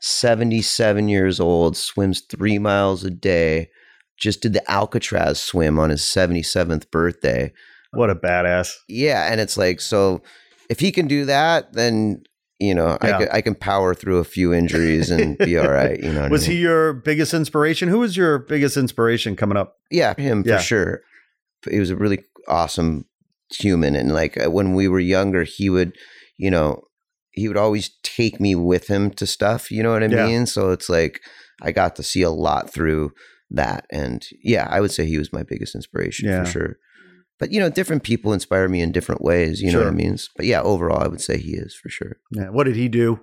[0.00, 3.70] 77 years old, swims three miles a day,
[4.18, 7.52] just did the Alcatraz swim on his 77th birthday.
[7.92, 8.70] What a badass.
[8.88, 9.30] Yeah.
[9.30, 10.22] And it's like, so
[10.70, 12.22] if he can do that, then,
[12.58, 13.16] you know, Yeah.
[13.16, 15.98] I, can, I can power through a few injuries and be all right.
[15.98, 16.56] You know, what I Was mean?
[16.56, 17.88] he your biggest inspiration?
[17.88, 19.76] Who was your biggest inspiration coming up?
[19.90, 20.56] Yeah, him Yeah.
[20.58, 21.00] for sure.
[21.68, 23.04] He was a really awesome
[23.58, 25.92] human, and like uh, when we were younger, he would,
[26.38, 26.82] you know,
[27.32, 29.70] he would always take me with him to stuff.
[29.70, 30.26] You know what I Yeah.
[30.26, 30.46] mean?
[30.46, 31.20] So it's like
[31.62, 33.12] I got to see a lot through
[33.56, 36.44] that, and yeah, I would say he was my biggest inspiration Yeah.
[36.44, 36.76] for sure.
[37.38, 39.60] But you know, different people inspire me in different ways.
[39.60, 40.16] You know what I mean?
[40.36, 42.16] But yeah, overall, I would say he is for sure.
[42.30, 42.50] Yeah.
[42.50, 43.20] What did he do?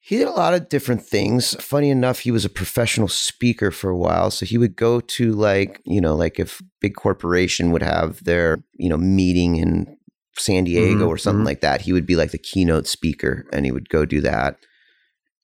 [0.00, 1.54] He did a lot of different things.
[1.64, 4.30] Funny enough, he was a professional speaker for a while.
[4.30, 8.62] So he would go to like, you know, like if big corporation would have their,
[8.74, 9.96] you know, meeting in
[10.36, 11.46] San Diego Mhm, or something mhm.
[11.46, 14.58] like that, he would be like the keynote speaker and he would go do that.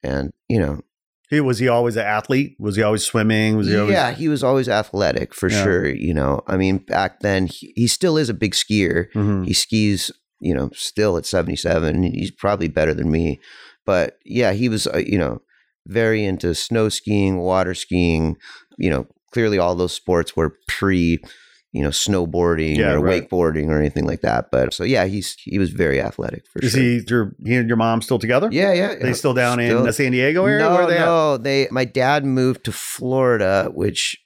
[0.02, 0.82] And, you know,
[1.30, 2.56] He was he always an athlete?
[2.58, 3.56] Was he always swimming?
[3.56, 5.62] Was he always yeah, he was always athletic for Yeah.
[5.62, 5.88] sure.
[5.88, 9.06] You know, I mean, back then he, he still is a big skier.
[9.14, 9.46] Mhm.
[9.46, 10.10] He skis,
[10.40, 12.02] you know, still at 77.
[12.02, 13.38] He's probably better than me.
[13.86, 15.40] But yeah, he was, uh, you know,
[15.86, 18.36] very into snow skiing, water skiing,
[18.76, 21.20] you know, clearly all those sports were pre,
[21.72, 23.28] you know, snowboarding Yeah, or right.
[23.28, 24.46] wakeboarding or anything like that.
[24.50, 26.80] But so yeah, he's he was very athletic for Is sure.
[26.82, 28.48] he your he and your mom still together?
[28.50, 28.94] yeah, yeah.
[28.96, 30.68] They still down in the San Diego area?
[30.68, 31.04] no, they at?
[31.04, 31.68] no, they.
[31.70, 34.16] My dad moved to Florida, which,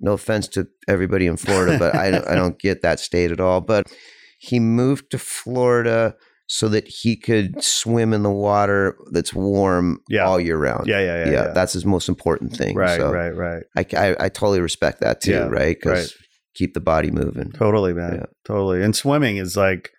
[0.00, 3.40] no offense to everybody in Florida, but I don't, I don't get that state at
[3.40, 3.60] all.
[3.60, 3.92] But
[4.38, 6.14] he moved to Florida
[6.48, 10.24] so that he could swim in the water that's warm Yeah.
[10.26, 10.86] all year round.
[10.86, 11.24] Yeah, yeah, yeah.
[11.24, 11.52] yeah, yeah.
[11.52, 12.76] that's his most important thing.
[12.76, 13.64] right, so right, right.
[13.76, 15.76] I, I, I totally respect that too, right?
[15.76, 16.25] Because right.
[16.56, 17.52] Keep the body moving.
[17.52, 18.14] Totally, man.
[18.14, 18.26] Yeah.
[18.44, 18.82] Totally.
[18.82, 19.90] And swimming is like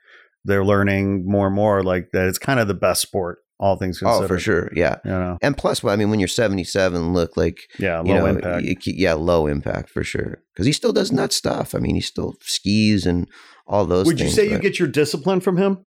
[0.45, 3.99] they're learning more and more like that it's kind of the best sport, all things
[3.99, 4.25] considered.
[4.25, 4.69] Oh, for sure.
[4.75, 4.97] Yeah.
[5.05, 8.19] You know, And plus, well, I mean, when you're 77, look like, yeah, you low
[8.19, 8.65] know, impact.
[8.65, 10.41] you yeah, low impact for sure.
[10.53, 11.75] Because he still does nut stuff.
[11.75, 13.27] I mean, he still skis and
[13.65, 15.83] all those Would you things, say you get your discipline from him?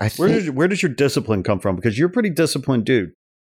[0.00, 1.76] I Where does where does your discipline come from?
[1.76, 3.12] Because you're a pretty disciplined dude.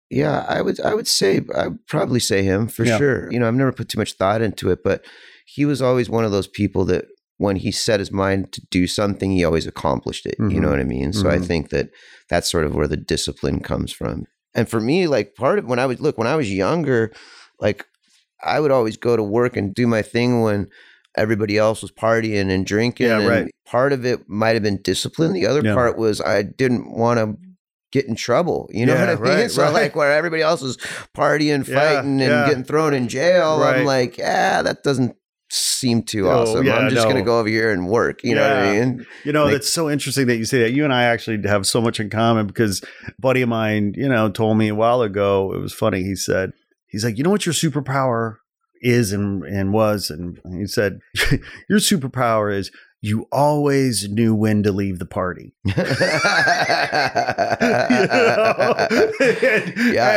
[0.09, 2.97] yeah, I would, I would say, I would probably say him for Yeah.
[2.97, 3.31] sure.
[3.31, 5.05] You know, I've never put too much thought into it, but
[5.45, 7.05] he was always one of those people that
[7.37, 10.35] when he set his mind to do something, he always accomplished it.
[10.39, 10.61] You Mhm.
[10.61, 11.11] know what I mean?
[11.11, 11.45] So I Mhm.
[11.45, 11.89] think that
[12.29, 14.25] that's sort of where the discipline comes from.
[14.53, 17.11] And for me, like part of when I was look when I was younger,
[17.59, 17.85] like
[18.43, 20.67] I would always go to work and do my thing when
[21.17, 23.07] everybody else was partying and drinking.
[23.07, 23.51] Yeah, and right.
[23.65, 25.33] Part of it might have been discipline.
[25.33, 25.73] The other Yeah.
[25.73, 27.37] part was I didn't want to
[27.91, 28.69] get in trouble.
[28.71, 29.23] You know Yeah, what I mean?
[29.39, 29.73] right, so right.
[29.73, 30.77] like where everybody else was
[31.15, 33.77] partying, fighting, and getting thrown in jail, Right.
[33.79, 35.15] I'm like, yeah, that doesn't
[35.53, 36.65] seem too Oh, awesome.
[36.65, 37.11] yeah, I'm just no.
[37.11, 38.23] gonna go over here and work.
[38.23, 39.05] You know what I mean?
[39.25, 40.71] You know, that's so interesting that you say that.
[40.71, 44.07] You and I actually have so much in common because a buddy of mine, you
[44.07, 46.03] know, told me a while ago, it was funny.
[46.03, 46.51] He said,
[46.87, 48.35] he's like, you know what your superpower
[48.81, 50.09] is and, and was?
[50.09, 50.99] And he said,
[51.69, 52.71] your superpower is
[53.03, 55.53] you always knew when to leave the party.
[55.65, 55.75] yeah,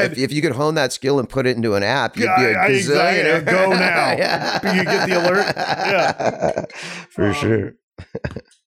[0.03, 2.25] And- if, if you could hone that skill and put it into an app, you'd
[2.37, 3.53] be a Yeah, I- exactly.
[3.53, 4.13] Go now.
[4.17, 4.75] Yeah.
[4.77, 5.55] You get the alert?
[5.57, 6.65] Yeah.
[7.11, 7.73] for um, sure.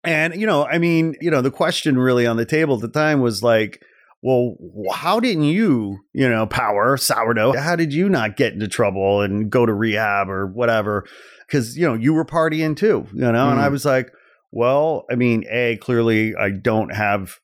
[0.04, 2.88] And, you know, I mean, you know, the question really on the table at the
[2.88, 3.82] time was like,
[4.24, 4.56] well,
[4.94, 7.54] how didn't you, you know, power sourdough?
[7.58, 11.06] How did you not get into trouble and go to rehab or whatever?
[11.48, 13.50] Because, you know, you were partying too, you know?
[13.50, 13.72] And I Mm.
[13.72, 14.12] was like,
[14.52, 17.40] well, I mean, A, clearly I don't have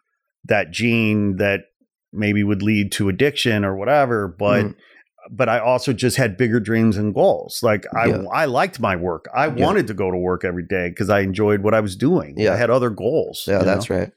[0.46, 1.62] that gene that
[2.12, 4.66] maybe would lead to addiction or whatever, but.
[4.66, 4.76] Mm.
[5.32, 7.62] But I also just had bigger dreams and goals.
[7.64, 8.24] Like I, Yeah.
[8.34, 9.30] I liked my work.
[9.34, 9.66] I Yeah.
[9.66, 12.34] wanted to go to work every day because I enjoyed what I was doing.
[12.38, 12.52] Yeah.
[12.52, 13.46] I had other goals.
[13.48, 14.00] Yeah, that's know?
[14.00, 14.12] right.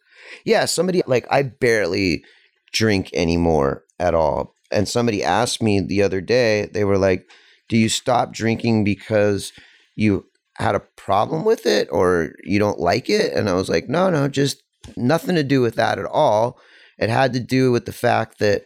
[0.44, 2.24] Yeah, somebody like I barely
[2.72, 4.52] drink anymore at all.
[4.72, 7.30] And somebody asked me the other day, they were like,
[7.68, 9.52] Do you stop drinking because
[9.96, 10.26] you
[10.58, 13.32] had a problem with it or you don't like it?
[13.32, 14.62] And I was like, No, no, just
[14.96, 16.58] nothing to do with that at all.
[16.98, 18.62] It had to do with the fact that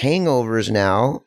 [0.00, 1.22] hangovers now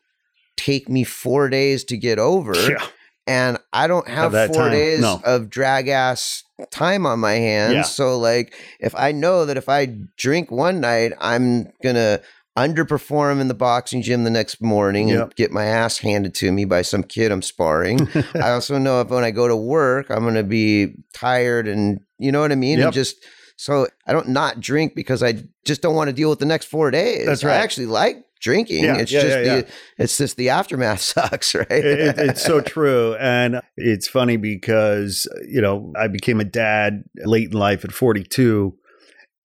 [0.56, 2.84] take me four days to get over Yeah.
[3.26, 4.72] and I don't have, four time.
[4.72, 5.20] days No.
[5.24, 7.74] of drag ass time on my hands.
[7.74, 7.82] Yeah.
[7.82, 12.20] So like if I know that if I drink one night, I'm gonna
[12.56, 15.22] underperform in the boxing gym the next morning Yep.
[15.22, 18.08] and get my ass handed to me by some kid I'm sparring.
[18.34, 22.32] I also know if when I go to work, I'm gonna be tired and you
[22.32, 22.78] know what I mean?
[22.78, 22.86] Yep.
[22.86, 23.16] And just
[23.56, 26.66] so I don't not drink because I just don't want to deal with the next
[26.66, 27.26] four days.
[27.26, 27.54] That's right.
[27.54, 28.84] I actually like drinking.
[28.84, 29.66] Yeah, it's yeah, just yeah, the
[29.98, 31.66] it's just the aftermath sucks, right?
[31.70, 33.14] it- it's so true.
[33.16, 38.76] And it's funny because, you know, I became a dad late in life at 42.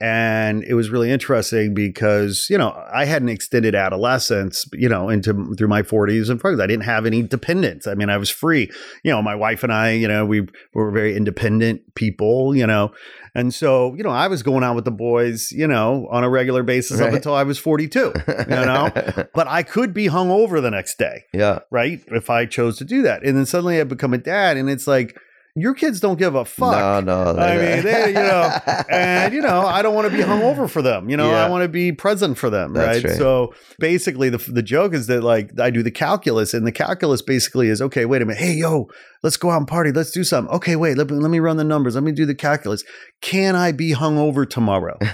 [0.02, 5.10] And it was really interesting because, you know, I had an extended adolescence, you know,
[5.10, 6.60] into through my 40s and 40s.
[6.60, 7.86] I didn't have any dependents.
[7.86, 8.72] I mean, I was free.
[9.04, 12.92] You know, my wife and I, you know, we were very independent people, you know.
[13.36, 16.30] And so, you know, I was going out with the boys, you know, on a
[16.30, 18.90] regular basis up until I was 42, you know.
[19.34, 21.60] but I could be hungover the next day yeah.
[21.70, 22.02] right?
[22.08, 23.24] If I chose to do that.
[23.24, 25.18] And then suddenly I become a dad and it's like,
[25.56, 27.06] your kids don't give a fuck.
[27.06, 27.40] No, no.
[27.42, 28.58] I mean, they, you know,
[28.90, 31.10] and you know, I don't want to be hungover for them.
[31.10, 31.46] You know, Yeah.
[31.46, 33.04] I want to be present for them, right?
[33.04, 33.18] right.
[33.18, 37.22] So basically, the the joke is that like I do the calculus, and the calculus
[37.22, 38.06] basically is okay.
[38.06, 38.88] Wait a minute, hey yo,
[39.24, 39.92] let's go out and party.
[39.92, 40.54] Let's do something.
[40.56, 41.96] Okay, wait, let me let me run the numbers.
[41.96, 42.84] Let me do the calculus.
[43.22, 44.98] Can I be hungover tomorrow?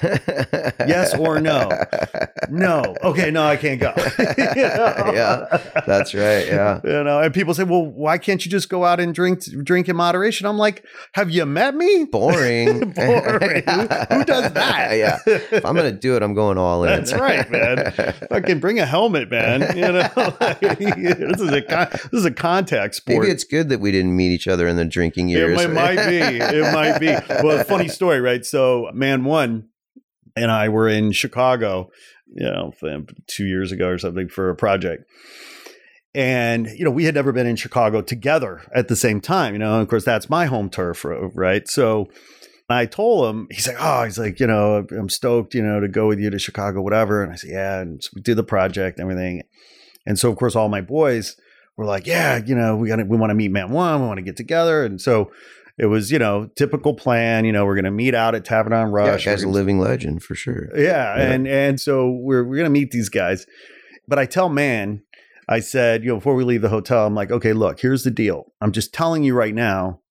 [0.87, 1.69] Yes or no?
[2.49, 2.95] No.
[3.03, 3.93] Okay, no, I can't go.
[3.97, 4.23] You
[4.55, 5.11] know?
[5.17, 6.45] Yeah, that's right.
[6.47, 6.79] Yeah.
[6.83, 9.89] You know, and people say, "Well, why can't you just go out and drink drink
[9.89, 12.91] in moderation?" I'm like, "Have you met me?" Boring.
[12.91, 13.63] Boring.
[13.63, 14.91] Who, who does that?
[14.97, 15.19] yeah.
[15.25, 16.89] If I'm gonna do it, I'm going all in.
[16.89, 17.91] That's right, man.
[18.29, 19.61] Fucking bring a helmet, man.
[19.75, 20.09] You know,
[20.61, 23.23] this is a con- this is a contact sport.
[23.23, 25.57] Maybe it's good that we didn't meet each other in the drinking It years.
[25.57, 26.17] might, might be.
[26.17, 27.07] It might be.
[27.43, 28.45] Well, funny story, right?
[28.45, 29.69] So, Man One
[30.35, 31.89] and I were in Chicago,
[32.33, 32.73] you know,
[33.27, 35.05] two years ago or something for a project.
[36.13, 39.59] And, you know, we had never been in Chicago together at the same time, you
[39.59, 41.67] know, and of course, that's my home turf, right?
[41.67, 42.07] So
[42.69, 45.87] I told him, he's like, oh, he's like, you know, I'm stoked, you know, to
[45.87, 47.23] go with you to Chicago, whatever.
[47.23, 47.81] And I said, yeah.
[47.81, 49.43] And so we did the project and everything.
[50.05, 51.35] And so, of course, all my boys
[51.77, 54.07] were like, yeah, you know, we got to, we want to meet Man One, we
[54.07, 54.83] want to get together.
[54.83, 55.31] And so
[55.77, 58.73] it was, you know, typical plan, you know, we're going to meet out at Tavern
[58.73, 59.25] on yeah, Rush.
[59.25, 60.69] guy's We're a living legend for sure.
[60.75, 61.31] yeah, Yeah.
[61.31, 63.45] and and so we're we're gonna meet these guys,
[64.07, 65.03] but I tell man,
[65.47, 68.11] I said, you know, before we leave the hotel, I'm like, okay, look, here's the
[68.11, 68.51] deal.
[68.59, 70.01] I'm just telling you right now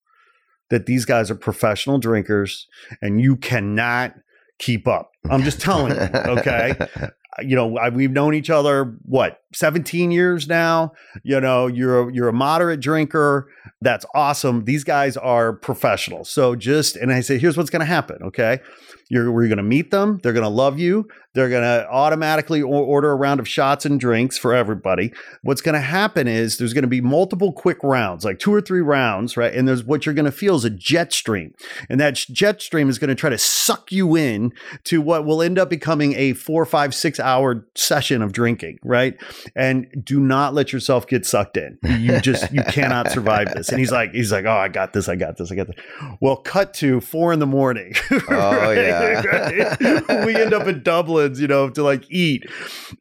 [0.71, 2.67] that these guys are professional drinkers,
[3.03, 4.15] and you cannot
[4.59, 5.11] keep up.
[5.29, 6.09] I'm just telling you,
[6.39, 6.75] okay?
[7.41, 10.93] you know, I, we've known each other what 17 years now.
[11.23, 13.49] You know, you're a, you're a moderate drinker.
[13.81, 14.65] That's awesome.
[14.65, 16.31] These guys are professionals.
[16.31, 18.19] So just and I say, here's what's going to happen.
[18.23, 18.61] Okay,
[19.09, 20.19] you're we're going to meet them.
[20.23, 21.09] They're going to love you.
[21.35, 25.13] They're going to automatically order a round of shots and drinks for everybody.
[25.43, 28.63] What's going to happen is there's going to be multiple quick rounds, like two or
[28.63, 29.53] three rounds, right?
[29.53, 31.55] And there's what you're going to feel is a jet stream,
[31.91, 34.53] and that jet stream is going to try to suck you in
[34.85, 39.17] to what will end up becoming a four, five, six hour session of drinking, right?
[39.55, 41.79] And do not let yourself get sucked in.
[41.85, 43.69] You just you cannot survive this.
[43.69, 45.77] And he's like, he's like, oh, I got this, I got this, I got this.
[46.21, 47.95] Well, cut to four in the morning.
[48.29, 49.23] Oh yeah.
[49.23, 50.27] right?
[50.27, 52.45] We end up in Dublin's, you know, to like eat,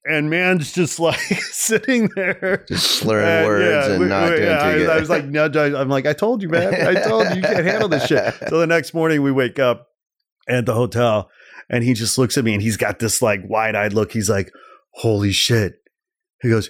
[0.05, 4.57] and man's just like sitting there, Just slurring words and we- not we- doing yeah,
[4.63, 4.89] too I, good.
[4.89, 6.73] I was like, no, I'm like, I told you, man.
[6.87, 8.33] I told you, you can't handle this shit.
[8.49, 9.87] So the next morning we wake up
[10.47, 11.29] at the hotel,
[11.69, 14.11] and he just looks at me, and he's got this like wide eyed look.
[14.11, 14.51] He's like,
[14.93, 15.73] holy shit.
[16.45, 16.69] He goes,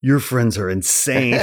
[0.00, 1.34] your friends are insane.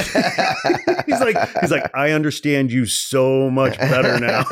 [1.06, 4.44] he's like, he's like, I understand you so much better now.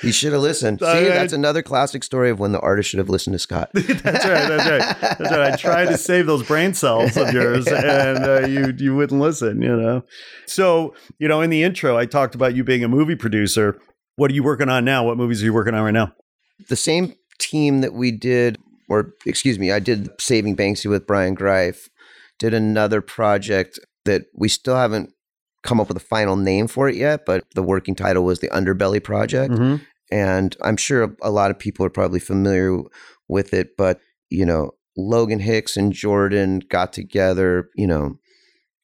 [0.00, 0.80] he should have listened.
[0.80, 3.70] See, I- that's another classic story of when the artist should have listened to Scott.
[3.74, 4.24] that's right.
[4.24, 4.96] That's right.
[5.00, 5.52] That's right.
[5.52, 9.60] I tried to save those brain cells of yours, and uh, you you wouldn't listen.
[9.60, 10.04] You know.
[10.46, 13.78] So you know, in the intro, I talked about you being a movie producer.
[14.16, 15.04] What are you working on now?
[15.04, 16.12] What movies are you working on right now?
[16.68, 18.58] the same team that we did,
[18.88, 21.88] or excuse me, I did Saving Banksy with Brian Greif,
[22.38, 25.10] did another project that we still haven't
[25.62, 28.48] come up with a final name for it yet, but the working title was the
[28.48, 29.54] Underbelly Project.
[29.54, 29.80] Mhm.
[30.10, 32.78] And I'm sure a lot of people are probably familiar
[33.28, 38.18] with it, but you know, Logan Hicks and Jordan got together, you know,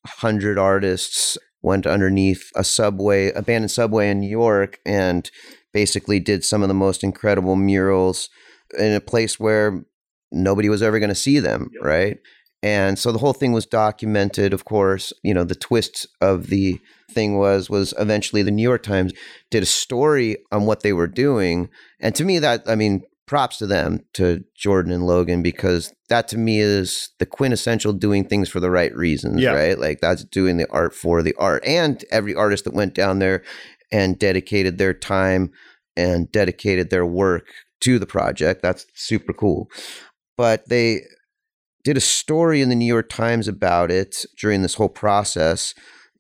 [0.05, 5.31] 100 artists went underneath a subway, abandoned subway in New York and
[5.73, 8.29] basically did some of the most incredible murals
[8.79, 9.85] in a place where
[10.33, 11.85] nobody was ever going to see them, Yep.
[11.85, 12.19] right?
[12.63, 15.13] And so the whole thing was documented, of course.
[15.23, 16.79] You know, the twist of the
[17.11, 19.13] thing was was eventually the New York Times
[19.51, 21.71] did a story on what they were doing.
[22.01, 26.29] And to me that I mean, props to them, to Jordan and Logan, because that
[26.29, 29.53] to me is the quintessential doing things for the right reasons, Yeah.
[29.53, 29.79] right?
[29.79, 31.65] Like that's doing the art for the art.
[31.65, 33.43] And every artist that went down there
[33.91, 35.51] and dedicated their time
[35.97, 37.47] and dedicated their work
[37.83, 38.61] to the project.
[38.63, 39.69] That's super cool.
[40.41, 41.03] But they
[41.85, 45.75] did a story in the New York Times about it during this whole process.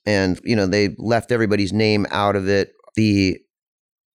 [0.04, 2.72] And, you know, they left everybody's name out of it.
[2.96, 3.38] The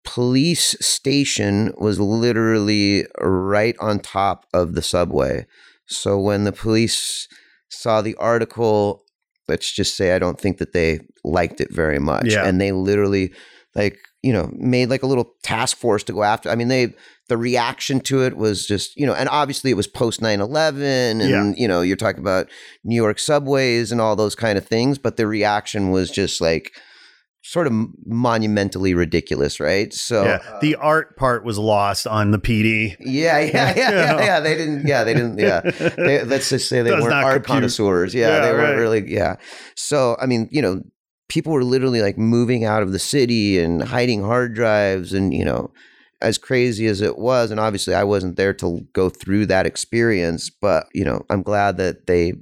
[0.04, 5.45] police station was literally right on top of the subway.
[5.86, 7.30] So when the police
[7.70, 9.06] saw the article,
[9.47, 12.26] let's just say I don't think that they liked it very much.
[12.26, 12.45] Yeah.
[12.45, 13.34] And they literally
[13.74, 16.49] like, you know, made like a little task force to go after.
[16.49, 16.93] I mean, they
[17.30, 21.30] the reaction to it was just, you know, and obviously it was post 9/11 and
[21.30, 21.53] Yeah.
[21.55, 22.47] you know, you're talking about
[22.84, 26.71] New York subways and all those kind of things, but the reaction was just like
[27.45, 27.74] sort of
[28.05, 29.93] monumentally ridiculous, right?
[29.93, 32.95] So yeah, uh, the art part was lost on the PD.
[33.01, 34.39] yeah, yeah, yeah, yeah, yeah.
[34.39, 34.88] They didn't.
[34.88, 35.38] Yeah, they didn't.
[35.39, 35.59] Yeah,
[35.97, 37.47] they, let's just say they Does weren't art compute.
[37.55, 38.13] connoisseurs.
[38.15, 38.80] Yeah, Yeah, they weren't right.
[38.80, 39.11] really.
[39.11, 39.36] Yeah.
[39.76, 40.82] So I mean, you know,
[41.34, 45.44] people were literally like moving out of the city and hiding hard drives, and you
[45.44, 45.72] know,
[46.22, 50.52] as crazy as it was, and obviously I wasn't there to go through that experience,
[50.52, 52.34] but you know, I'm glad that they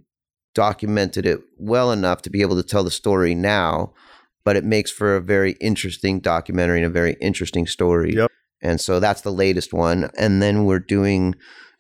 [0.54, 3.94] documented it well enough to be able to tell the story now.
[4.44, 8.16] But it makes for a very interesting documentary and a very interesting story.
[8.16, 8.32] Yep.
[8.60, 10.10] And so that's the latest one.
[10.18, 11.36] And then we're doing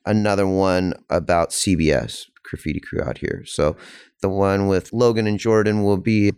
[0.06, 3.44] another one about CBS, Graffiti Crew out here.
[3.48, 3.76] So
[4.22, 6.34] the one with Logan and Jordan will be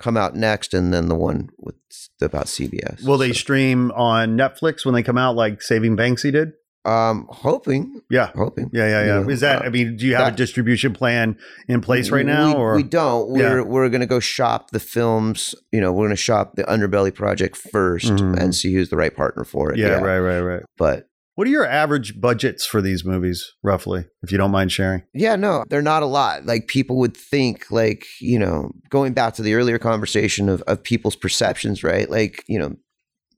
[0.00, 1.76] come out next, and then the one with
[2.20, 3.04] about CBS.
[3.06, 6.52] Will they So, stream on Netflix when they come out, like Saving Banksy did?
[6.86, 8.30] um, hoping, Yeah.
[8.34, 8.68] hoping.
[8.74, 9.18] Yeah, yeah, yeah.
[9.20, 9.62] You know, Is that?
[9.62, 12.76] uh, I mean, do you have a distribution plan in place right now, we, or
[12.76, 13.30] we don't.
[13.30, 13.64] We're Yeah.
[13.64, 15.54] we're gonna go shop the films.
[15.72, 18.38] You know, we're gonna shop the Underbelly project 1st Mhm.
[18.38, 19.78] and see who's the right partner for it.
[19.78, 20.62] yeah, right, right, right.
[20.76, 21.06] But
[21.36, 25.02] What are your average budgets for these movies, roughly, if you don't mind sharing?
[25.12, 26.46] Yeah, no, they're not a lot.
[26.46, 30.82] Like people would think, like, you know, going back to the earlier conversation of, of
[30.82, 32.08] people's perceptions, right?
[32.08, 32.76] Like, you know,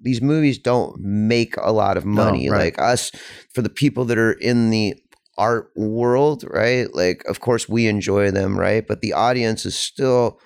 [0.01, 2.51] these movies don't make a lot of money.
[2.51, 2.59] right.
[2.77, 3.11] Like us,
[3.55, 4.95] for the people that are in the
[5.39, 6.95] art world, right?
[6.95, 8.87] Like, of course, we enjoy them, right?
[8.87, 10.39] But the audience is still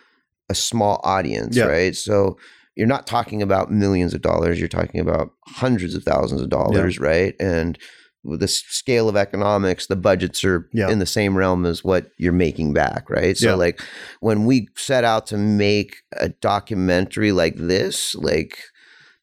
[0.49, 1.65] a small audience, Yeah.
[1.65, 1.97] right?
[1.97, 2.39] So
[2.77, 4.59] you're not talking about millions of dollars.
[4.59, 7.35] You're talking about hundreds of thousands of dollars, right?
[7.41, 7.79] And
[8.23, 10.91] with the scale of economics, the budgets are Yeah.
[10.91, 13.37] in the same realm as what you're making back, right?
[13.37, 13.55] So, Yeah.
[13.55, 13.81] like,
[14.21, 18.59] when we set out to make a documentary like this, like,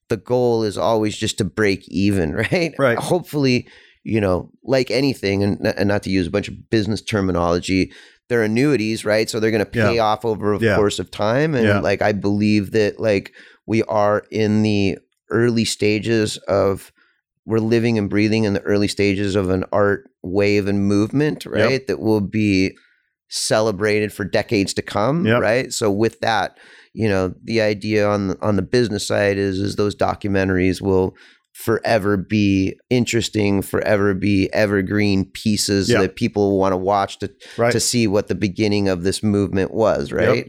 [0.09, 2.73] the goal is always just to break even, right?
[2.79, 2.97] Right.
[2.97, 3.67] Hopefully,
[4.03, 7.91] you know, like anything, and, and not to use a bunch of business terminology,
[8.29, 9.29] they're annuities, right?
[9.29, 10.03] So they're going to pay Yeah.
[10.03, 10.75] off over a Yeah.
[10.75, 11.55] course of time.
[11.55, 11.79] And Yeah.
[11.79, 13.31] like, I believe that like
[13.65, 14.97] we are in the
[15.29, 16.91] early stages of,
[17.45, 21.87] we're living and breathing in the early stages of an art wave and movement, right?
[21.87, 22.75] That will be
[23.29, 25.41] celebrated for decades to come, Yep.
[25.41, 25.73] right?
[25.73, 26.57] So with that,
[26.93, 31.15] you know, the idea on the, on the business side is is those documentaries will
[31.57, 36.01] forever be interesting, forever be evergreen pieces Yeah.
[36.01, 37.71] that people want to watch to Right.
[37.71, 40.45] to see what the beginning of this movement was, right?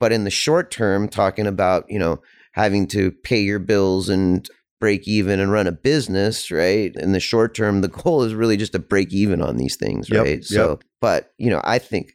[0.00, 2.20] But in the short term, talking about, you know,
[2.54, 4.48] having to pay your bills and
[4.80, 6.92] break even and run a business, right?
[6.96, 10.10] In the short term, the goal is really just to break even on these things,
[10.10, 10.44] Yep, right?
[10.44, 12.14] So, but, you know, I think,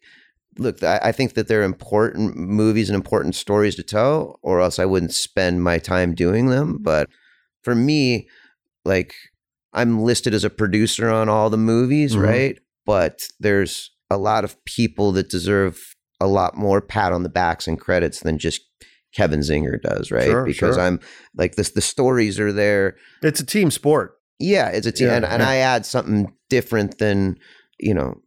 [0.60, 4.80] look, I, I think that they're important movies and important stories to tell, or else
[4.80, 6.78] I wouldn't spend my time doing them.
[6.82, 7.10] But
[7.64, 8.28] for me,
[8.86, 9.14] like,
[9.74, 12.22] I'm listed as a producer on all the movies, Mhm.
[12.24, 12.60] right?
[12.86, 17.68] But there's a lot of people that deserve a lot more pat on the backs
[17.68, 18.62] and credits than just
[19.16, 20.26] Kevin Zinger does, right?
[20.26, 20.84] Sure, because sure.
[20.84, 21.00] I'm
[21.36, 22.96] like this the stories are there.
[23.22, 24.16] it's a team sport.
[24.40, 25.44] Yeah, it's a team Yeah, and, and.
[25.44, 27.38] I add something different than,
[27.80, 28.22] you know,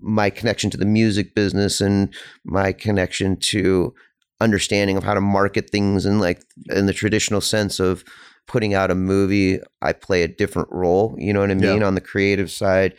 [0.00, 2.12] my connection to the music business and
[2.44, 3.94] my connection to
[4.40, 8.02] understanding of how to market things and like in the traditional sense of
[8.46, 11.14] putting out a movie, I play a different role.
[11.18, 11.72] You know what I Yeah.
[11.74, 11.82] mean?
[11.82, 12.94] On the creative side,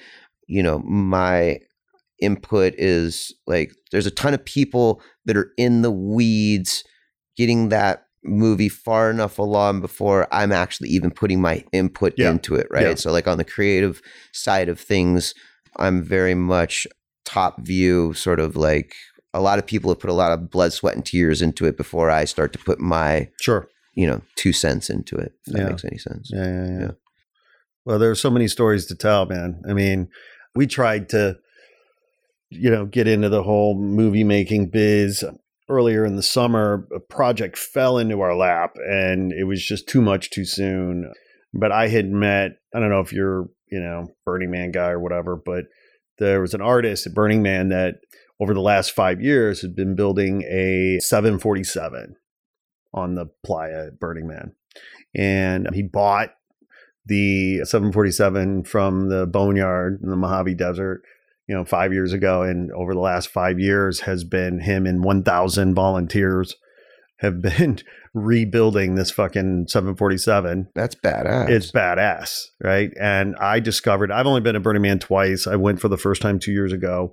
[0.47, 1.59] you know, my
[2.19, 6.83] input is like there's a ton of people that are in the weeds
[7.37, 12.31] getting that movie far enough along before I'm actually even putting my input Yeah.
[12.31, 12.83] into it, right?
[12.89, 12.95] Yeah.
[12.95, 15.33] So like on the creative side of things,
[15.77, 16.87] I'm very much
[17.25, 18.93] top view sort of like
[19.33, 21.75] a lot of people have put a lot of blood, sweat, and tears into it
[21.75, 23.67] before I start to put my, Sure.
[23.93, 25.33] You know, two cents into it.
[25.47, 25.69] If that Yeah.
[25.69, 26.29] makes any sense.
[26.33, 26.79] Yeah, yeah, yeah.
[26.79, 26.91] Yeah.
[27.85, 29.61] Well, there's so many stories to tell, man.
[29.67, 30.07] I mean,
[30.55, 31.37] we tried to,
[32.49, 35.23] you know, get into the whole movie making biz
[35.69, 36.87] earlier in the summer.
[36.95, 41.11] A project fell into our lap, and it was just too much too soon.
[41.53, 44.99] But I had met, I don't know if you're, you know, Burning Man guy or
[44.99, 45.65] whatever, but
[46.19, 47.95] there was an artist at Burning Man that
[48.39, 52.15] over the last five years had been building a 747
[52.93, 54.53] on the playa at Burning Man.
[55.15, 56.29] And he bought
[57.05, 61.01] the 747 from the boneyard in the Mojave Desert,
[61.47, 62.43] you know, five years ago.
[62.43, 66.55] And over the last five years has been him and 1,000 volunteers
[67.17, 67.79] have been
[68.13, 71.49] rebuilding this fucking 747 That's badass.
[71.49, 72.91] it's badass, right?
[72.99, 75.47] And I discovered I've only been to Burning Man twice.
[75.47, 77.11] I went for the first time two years ago,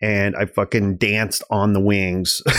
[0.00, 2.42] and I fucking danced on the wings.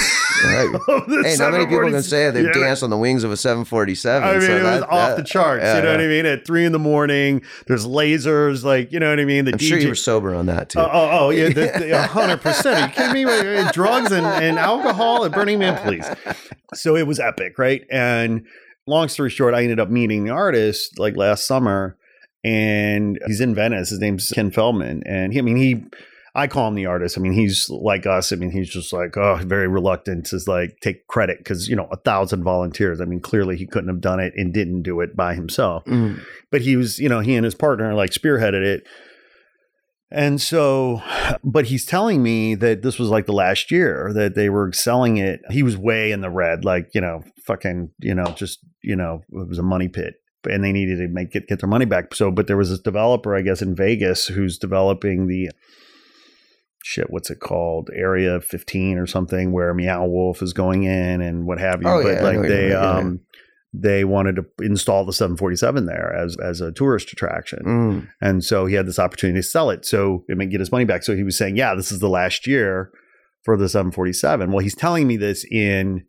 [0.45, 0.69] Right.
[0.87, 2.51] the Hey, not many people can say they've Yeah.
[2.51, 4.23] danced on the wings of a 747.
[4.23, 5.63] I mean, so it was that- off the charts.
[5.63, 5.99] yeah, you know what.
[5.99, 6.27] I mean?
[6.27, 9.45] At three in the morning, there's lasers, like you know what I mean.
[9.45, 10.77] The I'm DJ, sure you were sober on that too.
[10.79, 12.77] Oh, oh, oh, yeah, the- hundred percent.
[12.77, 13.25] Are you kidding
[13.65, 13.71] me?
[13.73, 16.07] Drugs and, and alcohol at Burning Man, please.
[16.75, 17.83] So it was epic, right?
[17.89, 18.45] And
[18.85, 21.97] long story short, I ended up meeting the artist like last summer,
[22.43, 23.89] and he's in Venice.
[23.89, 25.83] His name's Ken Feldman, and he, I mean, he.
[26.37, 27.17] I call him the artist.
[27.17, 28.31] I mean, he's like us.
[28.31, 31.87] I mean, he's just like, oh, very reluctant to like take credit because you know
[31.91, 33.01] a thousand volunteers.
[33.01, 36.21] I mean, clearly he couldn't have done it and didn't do it by himself Mm.
[36.51, 38.83] but he was, you know, he and his partner like spearheaded it.
[40.09, 41.01] And so,
[41.43, 45.17] but he's telling me that this was like the last year that they were selling
[45.17, 45.41] it.
[45.49, 49.21] He was way in the red, like, you know, fucking, you know, just, you know,
[49.31, 50.13] it was a money pit
[50.49, 52.15] and they needed to make it, get their money back.
[52.15, 55.49] So, but there was this developer, I guess, in Vegas who's developing the
[56.83, 57.89] shit, what's it called?
[57.93, 61.89] Area 15 or something where Meow Wolf is going in and what have you.
[61.89, 63.21] Oh, but yeah, like they, um,
[63.73, 67.63] they wanted to install the 747 there as as a tourist attraction.
[67.65, 68.09] Mm.
[68.21, 70.85] And so he had this opportunity to sell it so it may get his money
[70.85, 71.03] back.
[71.03, 72.91] So he was saying, Yeah, this is the last year
[73.43, 74.51] for the 747.
[74.51, 76.05] Well, he's telling me this in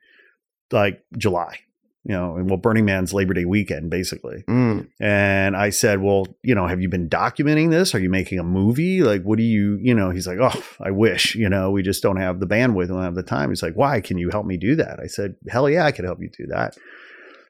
[0.70, 1.58] like July,
[2.09, 4.42] you know, and well, Burning Man's Labor Day weekend, basically.
[4.48, 4.88] Mm.
[4.98, 7.94] And I said, Well, you know, have you been documenting this?
[7.94, 9.02] Are you making a movie?
[9.02, 12.02] Like, what do you, you know, he's like, Oh, I wish, you know, we just
[12.02, 13.50] don't have the bandwidth, we don't have the time.
[13.50, 14.00] He's like, Why?
[14.00, 15.00] Can you help me do that?
[15.00, 16.78] I said, Hell yeah, I could help you do that.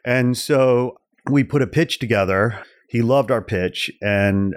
[0.05, 0.99] And so
[1.31, 2.61] we put a pitch together.
[2.89, 4.57] He loved our pitch and,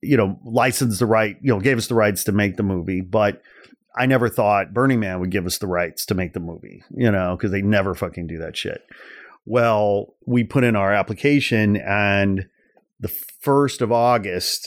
[0.00, 3.02] you know, licensed the right, you know, gave us the rights to make the movie.
[3.02, 3.42] But
[3.94, 7.10] I never thought Burning Man would give us the rights to make the movie, you
[7.10, 8.80] know, because they never fucking do that shit.
[9.46, 12.46] Well, we put in our application and
[13.00, 13.12] the
[13.44, 14.66] 1st of August,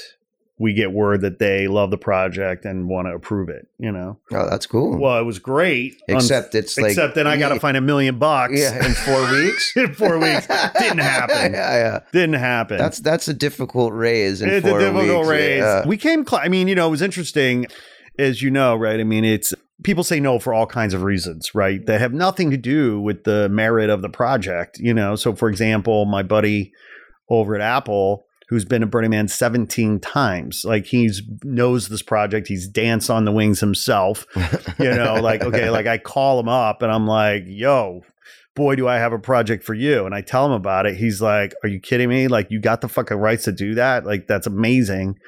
[0.60, 3.68] we get word that they love the project and want to approve it.
[3.80, 4.98] You know, Oh, that's cool.
[5.00, 7.82] well, it was great, Except um, it's like except then I got to find a
[7.82, 8.54] million bucks.
[8.60, 9.76] yeah, in four weeks.
[9.76, 11.36] in four weeks, didn't happen.
[11.54, 12.00] yeah, yeah.
[12.12, 12.78] Didn't happen.
[12.78, 15.28] That's that's a difficult raise in it's a difficult weeks.
[15.30, 15.60] raise.
[15.60, 15.88] Yeah.
[15.88, 16.26] We came.
[16.26, 17.66] Cl- I mean, you know, it was interesting,
[18.20, 19.00] as you know, right?
[19.00, 19.54] I mean, it's
[19.84, 21.86] people say no for all kinds of reasons, right?
[21.86, 24.80] That have nothing to do with the merit of the project.
[24.80, 26.74] You know, so for example, my buddy
[27.30, 28.26] over at Apple.
[28.50, 30.64] Who's been to Burning Man 17 times?
[30.64, 32.48] Like he's knows this project.
[32.48, 34.26] He's danced on the wings himself.
[34.80, 38.04] You know, like okay, like I call him up and I'm like, "Yo,
[38.58, 40.06] boy, do I have a project for you.
[40.06, 40.98] And I tell him about it.
[40.98, 42.28] He's like, Are you kidding me?
[42.28, 44.04] Like, you got the fucking rights to do that?
[44.06, 45.20] Like, that's amazing.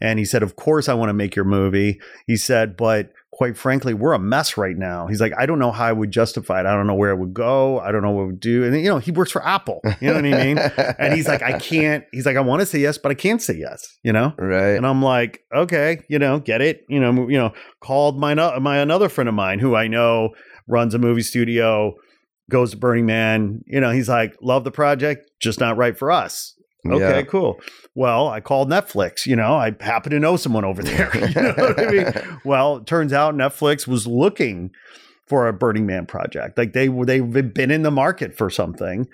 [0.00, 2.00] And he said, Of course, I want to make your movie.
[2.26, 5.06] He said, But quite frankly, we're a mess right now.
[5.06, 6.66] He's like, I don't know how I would justify it.
[6.66, 7.80] I don't know where it would go.
[7.80, 8.62] I don't know what it would do.
[8.62, 9.80] And, you know, he works for Apple.
[10.00, 10.58] You know what I mean?
[10.58, 13.40] And he's like, I can't, he's like, I want to say yes, but I can't
[13.40, 14.34] say yes, you know?
[14.36, 14.76] right.
[14.76, 16.84] And I'm like, okay, you know, get it.
[16.88, 20.30] You know, you know, called my my another friend of mine who I know
[20.68, 21.94] runs a movie studio,
[22.50, 23.62] goes to Burning Man.
[23.66, 26.54] You know, he's like, love the project, just not right for us.
[26.86, 27.22] Okay, Yeah.
[27.22, 27.60] cool.
[27.94, 29.24] Well, I called Netflix.
[29.26, 31.10] You know, I happen to know someone over there.
[31.14, 32.38] You know what I mean?
[32.44, 34.70] Well, it turns out Netflix was looking
[35.28, 36.58] for a Burning Man project.
[36.58, 39.06] Like they were, they've been in the market for something.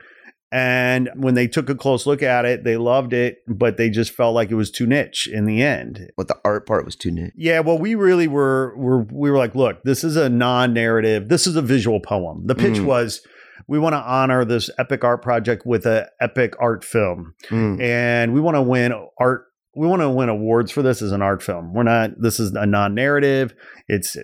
[0.51, 4.13] And when they took a close look at it, they loved it, but they just
[4.13, 6.11] felt like it was too niche in the end.
[6.17, 7.33] But the art part was too niche.
[7.37, 11.29] Yeah, well, we really were were we were like, look, this is a non-narrative.
[11.29, 12.47] This is a visual poem.
[12.47, 12.87] The pitch Mm.
[12.87, 13.21] was
[13.67, 17.81] we want to honor this epic art project with a epic art film, Mm.
[17.83, 19.45] and we want to win art.
[19.77, 21.73] We want to win awards for this as an art film.
[21.73, 22.11] We're not.
[22.21, 23.55] This is a non-narrative.
[23.87, 24.17] It's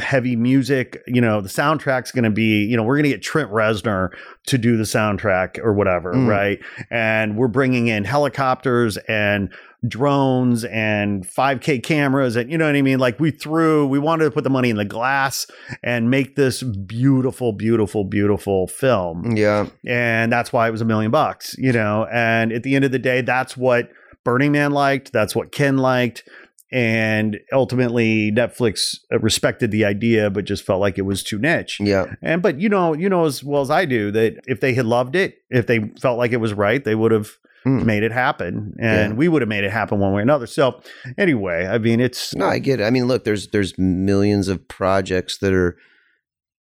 [0.00, 1.02] heavy music.
[1.08, 2.64] You know, the soundtrack's going to be.
[2.64, 4.10] You know, we're going to get Trent Reznor
[4.46, 6.28] to do the soundtrack or whatever, Mm.
[6.28, 6.58] right?
[6.90, 9.52] And we're bringing in helicopters and
[9.86, 12.98] drones and 5K cameras and you know what I mean?
[12.98, 15.46] Like we threw, we wanted to put the money in the glass
[15.82, 19.36] and make this beautiful, beautiful, beautiful film.
[19.36, 19.68] Yeah.
[19.86, 22.06] And that's why it was a million bucks, you know.
[22.12, 23.90] And at the end of the day, that's what
[24.24, 25.12] Burning Man liked.
[25.12, 26.26] That's what Ken liked.
[26.72, 31.78] And ultimately, Netflix uh, respected the idea, but just felt like it was too niche.
[31.78, 32.14] Yeah.
[32.20, 34.86] And but you know, you know as well as I do that if they had
[34.86, 37.30] loved it, if they felt like it was right, they would have
[37.66, 37.84] Mm.
[37.84, 39.16] made it happen, and Yeah.
[39.16, 40.46] we would have made it happen one way or another.
[40.46, 40.80] So
[41.16, 42.84] anyway, I mean, it's No, I get it.
[42.84, 45.76] I mean, look, there's there's millions of projects that are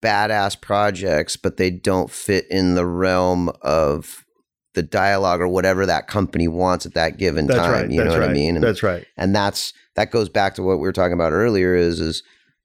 [0.03, 4.24] badass projects, but they don't fit in the realm of
[4.74, 7.72] the dialogue or whatever that company wants at that given that's time.
[7.72, 7.90] right.
[7.90, 8.30] You know what right.
[8.30, 8.57] I mean?
[8.57, 9.05] And, That's right.
[9.16, 11.74] and that's that goes back to what we were talking about earlier.
[11.74, 12.22] Is is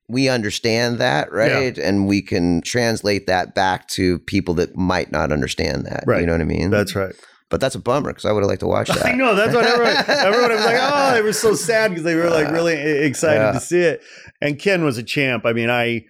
[0.09, 1.77] we understand that, right?
[1.77, 6.05] And we can translate that back to people that might not understand that.
[6.07, 6.21] Right.
[6.21, 6.69] You know what I mean?
[6.69, 7.13] That's right.
[7.49, 9.05] But that's a bummer because I would have liked to watch that.
[9.05, 9.35] I know.
[9.35, 9.95] That's what everyone.
[10.07, 12.73] everyone was like, oh, they were so sad because they were like really
[13.05, 13.51] excited Yeah.
[13.53, 14.01] to see it.
[14.41, 15.45] And Ken was a champ.
[15.45, 16.05] I mean, I,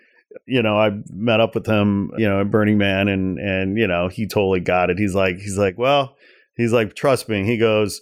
[0.46, 3.88] you know, I met up with him, you know, at Burning Man, and and you
[3.88, 4.98] know, he totally got it.
[5.00, 6.16] He's like, he's like, well,
[6.56, 7.44] he's like, trust me.
[7.46, 8.02] He goes.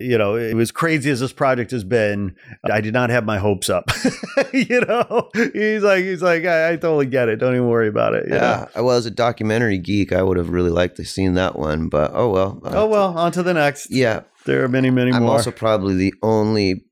[0.00, 2.36] You know, it was crazy as this project has been.
[2.64, 3.90] I did not have my hopes up.
[4.52, 7.36] you know, he's like, he's like, I, I totally get it.
[7.36, 8.26] Don't even worry about it.
[8.26, 8.68] you know?
[8.76, 11.88] Yeah, well, as a documentary geek, I would have really liked to seen that one,
[11.88, 12.60] but oh well.
[12.64, 13.90] Uh, oh well, on to the next.
[13.90, 14.22] yeah.
[14.46, 15.20] There are many, many more.
[15.20, 16.84] I'm also probably the only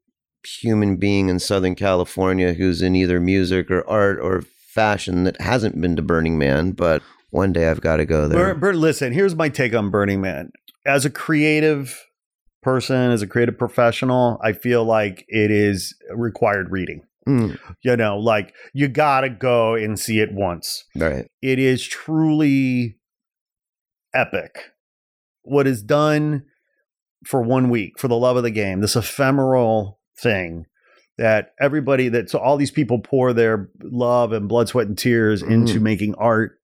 [0.60, 5.80] human being in Southern California who's in either music or art or fashion that hasn't
[5.80, 8.54] been to Burning Man, but one day I've got to go there.
[8.54, 10.50] Bur- listen, here's my take on Burning Man.
[10.84, 12.05] As a creative
[12.66, 17.02] person, as a creative professional, I feel like it is required reading.
[17.28, 20.82] Mm, You know, like you got to go and see it once.
[20.96, 21.26] right.
[21.42, 22.96] It is truly
[24.14, 24.72] epic.
[25.42, 26.42] What is done
[27.24, 30.66] for one week for the love of the game, this ephemeral thing
[31.18, 35.40] that everybody that so all these people pour their love and blood, sweat, and tears
[35.42, 35.82] into Mhm.
[35.82, 36.58] making art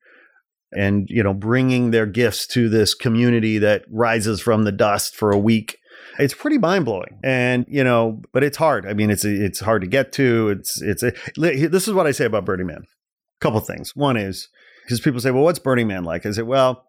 [0.73, 5.31] and you know bringing their gifts to this community that rises from the dust for
[5.31, 5.79] a week
[6.19, 9.89] it's pretty mind-blowing and you know but it's hard i mean it's it's hard to
[9.89, 13.59] get to it's it's a, this is what i say about burning man a couple
[13.61, 14.49] things one is
[14.85, 16.85] because people say well what's burning man like i say well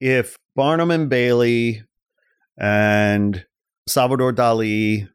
[0.00, 1.82] if barnum and bailey
[2.58, 3.44] and
[3.88, 5.08] salvador dali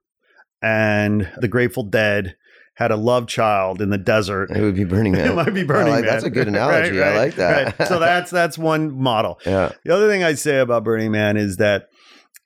[0.62, 2.36] and the grateful dead
[2.76, 5.32] had a love child in the desert It would be Burning Man.
[5.32, 6.14] it might be Burning like- Man.
[6.14, 7.02] That's a good analogy.
[7.04, 7.78] I like that.
[7.78, 7.88] right.
[7.90, 9.38] So that's that's one model.
[9.46, 9.74] yeah.
[9.84, 11.89] The other thing I'd say about Burning Man is that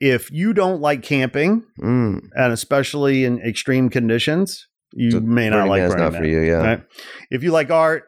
[0.05, 2.27] if you don't like camping, Mm.
[2.35, 6.21] and especially in extreme conditions, you So may not Burning like Man's Burning not Man.
[6.21, 6.39] for you.
[6.41, 6.53] Yeah.
[6.55, 6.83] Right?
[7.31, 8.03] If you like art,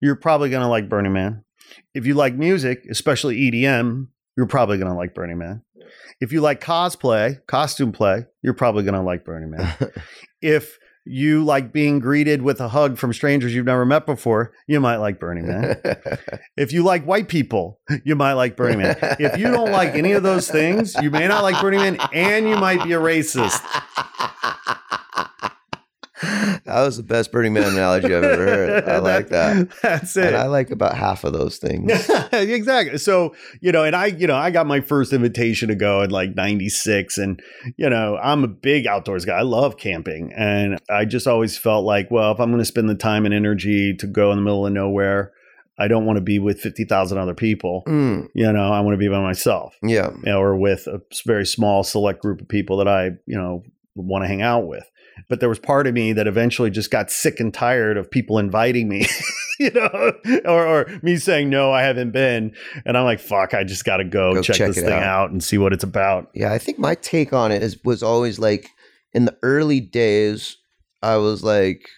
[0.00, 1.42] you're probably going to like Burning Man.
[1.94, 5.62] If you like music, especially EDM, you're probably going to like Burning Man.
[6.20, 9.74] If you like cosplay, costume play, you're probably going to like Burning Man.
[10.42, 14.80] if you like being greeted with a hug from strangers you've never met before, you
[14.80, 15.80] might like Burning Man.
[16.56, 18.96] if you like white people, you might like Burning Man.
[19.18, 22.48] If you don't like any of those things, you may not like Burning Man and
[22.48, 23.60] you might be a racist.
[26.64, 28.84] That was the best Burning Man analogy I've ever heard.
[28.88, 29.68] I like that.
[29.82, 30.28] That's it.
[30.28, 31.90] And I like about half of those things.
[32.32, 32.98] exactly.
[32.98, 36.10] So, you know, and I, you know, I got my first invitation to go in
[36.10, 37.40] like 96 and,
[37.76, 39.38] you know, I'm a big outdoors guy.
[39.38, 42.88] I love camping and I just always felt like, well, if I'm going to spend
[42.88, 45.32] the time and energy to go in the middle of nowhere,
[45.78, 47.82] I don't want to be with 50,000 other people.
[47.86, 50.10] Mm, You know, I want to be by myself yeah.
[50.10, 53.62] you know, or with a very small select group of people that I, you know,
[53.94, 54.88] want to hang out with.
[55.28, 58.38] But there was part of me that eventually just got sick and tired of people
[58.38, 59.06] inviting me,
[59.60, 60.12] you know,
[60.44, 62.54] or, or me saying, no, I haven't been.
[62.86, 65.02] And I'm like, fuck, I just got to go, Go check, check this thing out.
[65.02, 65.30] out.
[65.30, 66.30] and see what it's about.
[66.34, 68.68] Yeah, I think my take on it is was always like
[69.12, 70.56] in the early days,
[71.02, 71.88] I was like,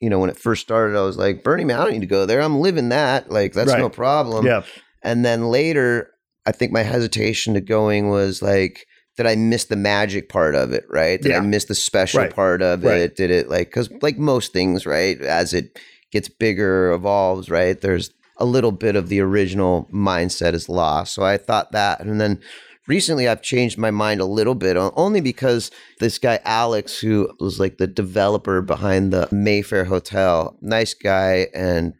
[0.00, 2.06] you know, when it first started, I was like, Burning Man, I don't need to
[2.06, 2.40] go there.
[2.40, 3.30] I'm living that.
[3.30, 3.80] Like, that's Right.
[3.80, 4.44] no problem.
[4.46, 4.62] yeah.
[5.02, 6.10] And then later,
[6.46, 8.86] I think my hesitation to going was like,
[9.18, 10.84] did I miss the magic part of it?
[10.88, 11.20] Right?
[11.20, 11.38] Did Yeah.
[11.38, 12.34] I miss the special Right.
[12.34, 13.00] part of Right.
[13.02, 13.16] it?
[13.16, 15.20] Did it like because like most things, right?
[15.20, 15.78] As it
[16.10, 17.78] gets bigger, evolves, right?
[17.78, 21.12] There's a little bit of the original mindset is lost.
[21.14, 22.38] So I thought that, and then
[22.86, 27.58] recently I've changed my mind a little bit, only because this guy Alex, who was
[27.58, 31.94] like the developer behind the Mayfair Hotel, nice guy, and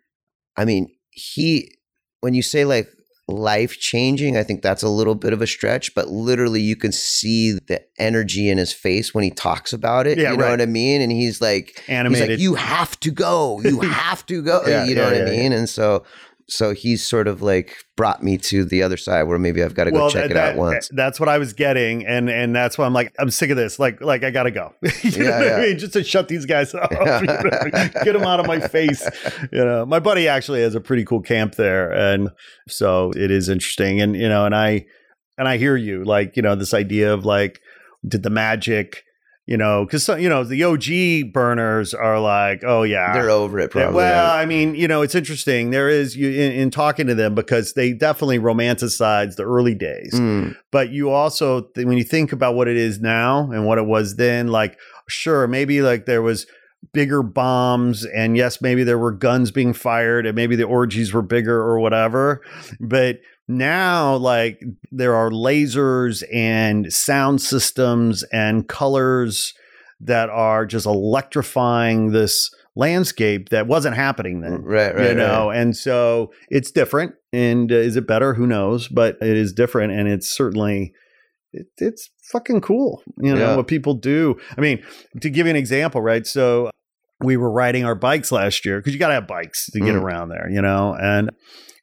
[0.56, 1.74] I mean he
[2.20, 2.88] when you say like
[3.28, 6.92] life changing, I think that's a little bit of a stretch, but literally you can
[6.92, 10.18] see the energy in his face when he talks about it.
[10.18, 10.50] Yeah, you know right.
[10.52, 11.02] what I mean?
[11.02, 12.30] And he's like, he's Animated.
[12.30, 14.62] like, you have to go, you have to go.
[14.66, 15.52] Yeah, you know yeah, what I mean?
[15.52, 16.04] And so,
[16.48, 19.84] so he's sort of like brought me to the other side where maybe I've got
[19.84, 20.88] to go check that- it out that- once.
[20.92, 23.78] That's what I was getting, and and that's why I'm like, I'm sick of this.
[23.78, 24.72] Like, like I gotta go.
[25.02, 25.78] you know Yeah, what I mean?
[25.78, 27.88] Just to shut these guys up, you know?
[28.04, 29.06] get them out of my face.
[29.52, 32.28] You know, my buddy actually has a pretty cool camp there, and
[32.68, 34.00] so it is interesting.
[34.00, 34.84] And you know, and I
[35.36, 37.60] and I hear you, like you know, this idea of like,
[38.06, 39.02] did the magic.
[39.48, 43.70] You know, because you know the OG burners are like, oh yeah, They're over it
[43.70, 43.94] probably.
[43.94, 45.70] well, I mean, you know, it's interesting.
[45.70, 50.12] There is you in, in talking to them because they definitely romanticize the early days,
[50.12, 53.78] Mm, but you also th- when you think about what it is now and what
[53.78, 56.46] it was then, like sure, maybe like there was
[56.92, 61.22] bigger bombs and yes, maybe there were guns being fired and maybe the orgies were
[61.22, 62.42] bigger or whatever,
[62.80, 63.18] but
[63.48, 69.54] now like there are lasers and sound systems and colors
[70.00, 75.58] that are just electrifying this landscape that wasn't happening then right, right, you know right.
[75.58, 79.92] and so it's different and uh, is it better who knows but it is different
[79.92, 80.92] and it's certainly
[81.52, 83.56] it, it's fucking cool you know Yeah.
[83.56, 84.80] what people do i mean
[85.20, 86.70] to give you an example right so
[87.20, 89.94] we were riding our bikes last year because you got to have bikes to get
[89.96, 90.02] Mm.
[90.02, 91.30] around there you know and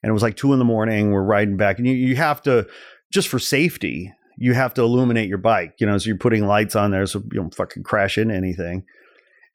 [0.06, 2.40] and it was like two in the morning we're riding back and you, you have
[2.40, 2.68] to
[3.12, 6.76] just for safety you have to illuminate your bike you know so you're putting lights
[6.76, 8.84] on there so you don't fucking crash into anything.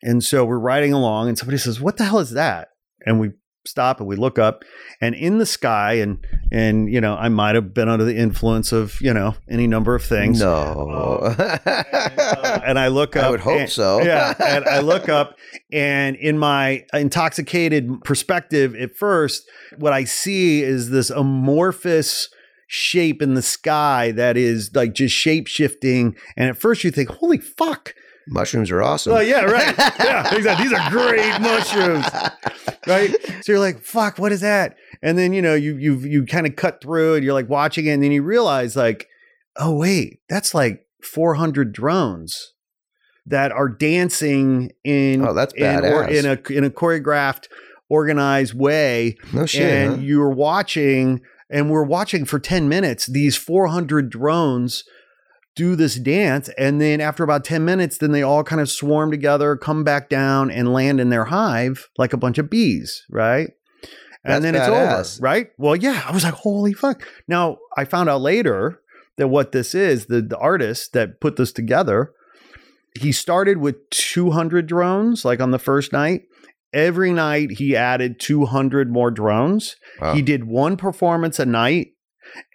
[0.02, 2.68] And so we're riding along and somebody says what the hell is that?
[3.06, 3.30] And we
[3.66, 4.64] stop and we look up
[5.02, 6.16] and in the sky and
[6.50, 9.94] and you know i might have been under the influence of you know any number
[9.94, 11.34] of things No.
[12.64, 14.00] and i look up I would hope and- so.
[14.02, 15.36] yeah and i look up
[15.70, 22.30] and in my intoxicated perspective at first what i see is this amorphous
[22.66, 27.10] shape in the sky that is like just shape shifting and at first you think
[27.10, 27.94] holy fuck
[28.28, 29.12] Mushrooms are awesome.
[29.14, 29.74] Oh yeah, right.
[29.78, 30.68] Yeah, exactly.
[30.68, 32.06] These are great mushrooms,
[32.86, 33.14] right?
[33.42, 36.46] So you're like, "Fuck, what is that?" And then you know you you you kind
[36.46, 39.08] of cut through and you're like watching it, and then you realize like,
[39.56, 42.52] "Oh wait, that's like 400 drones
[43.26, 46.08] that are dancing in Oh, that's in, badass.
[46.10, 47.46] in a in a choreographed,
[47.88, 49.62] organized way." no shit.
[49.62, 50.00] and huh?
[50.02, 51.20] you're watching
[51.52, 54.84] and we're watching for 10 minutes these 400 drones
[55.56, 59.10] do this dance and then after about 10 minutes then they all kind of swarm
[59.10, 63.50] together come back down and land in their hive like a bunch of bees right?
[64.22, 65.16] And That's then it's badass.
[65.18, 65.48] over right?
[65.58, 67.06] Well yeah i was like holy fuck.
[67.26, 68.80] Now i found out later
[69.16, 72.12] that what this is the, the artist that put this together
[72.98, 76.22] he started with 200 drones like on the first night.
[76.72, 79.76] Every night he added 200 more drones.
[80.00, 80.14] Wow.
[80.14, 81.88] he did one performance a night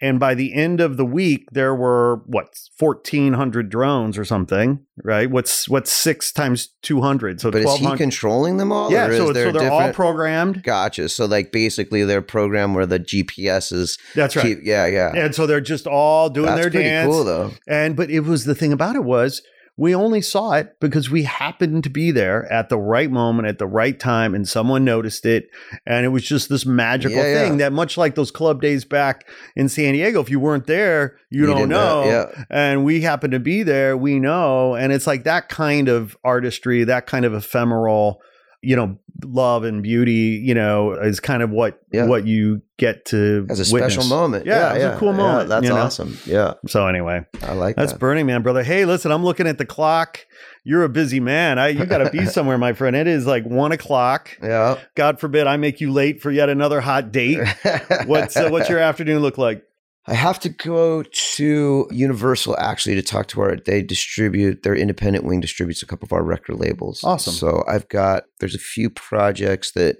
[0.00, 2.48] And by the end of the week, there were what
[2.78, 5.30] fourteen hundred drones or something, right?
[5.30, 7.40] What's what's six times two hundred?
[7.40, 8.90] So But is he controlling them all?
[8.90, 10.62] Yeah, or is so, so they're all programmed.
[10.62, 11.08] Gotcha.
[11.08, 14.42] So like basically their program where the GPS is That's right.
[14.44, 15.12] keep yeah, yeah.
[15.14, 17.10] and so they're just all doing That's their pretty dance.
[17.12, 17.50] cool though.
[17.66, 19.42] And but it was the thing about it was
[19.78, 23.58] we only saw it because we happened to be there at the right moment at
[23.58, 25.48] the right time and someone noticed it
[25.86, 27.42] and it was just this magical Yeah, yeah.
[27.48, 31.18] thing that much like those club days back in San Diego if you weren't there
[31.30, 32.44] you, don't didn't know Yeah.
[32.50, 36.84] and we happened to be there we know and it's like that kind of artistry
[36.84, 38.20] that kind of ephemeral
[38.62, 42.06] you know love and beauty you know is kind of what Yeah.
[42.06, 43.94] what you get to As a witness.
[43.94, 44.44] special moment.
[44.44, 45.76] Yeah, it was a cool yeah, moment, that's you know?
[45.76, 46.18] awesome.
[46.26, 46.54] Yeah.
[46.66, 47.98] so anyway I like that's that.
[47.98, 48.62] Burning Man, brother.
[48.62, 50.26] Hey, listen, I'm looking at the clock.
[50.64, 51.58] You're a busy man.
[51.60, 52.96] I, you got to be somewhere, my friend.
[52.96, 54.36] It is like one o'clock.
[54.42, 54.78] yeah.
[54.96, 57.38] God forbid I make you late for yet another hot date.
[58.06, 59.62] What's uh, what's your afternoon look like?
[60.08, 63.56] I have to go to Universal actually to talk to our.
[63.56, 67.02] They distribute their independent wing distributes a couple of our record labels.
[67.02, 67.32] Awesome.
[67.32, 69.96] So I've got there's a few projects that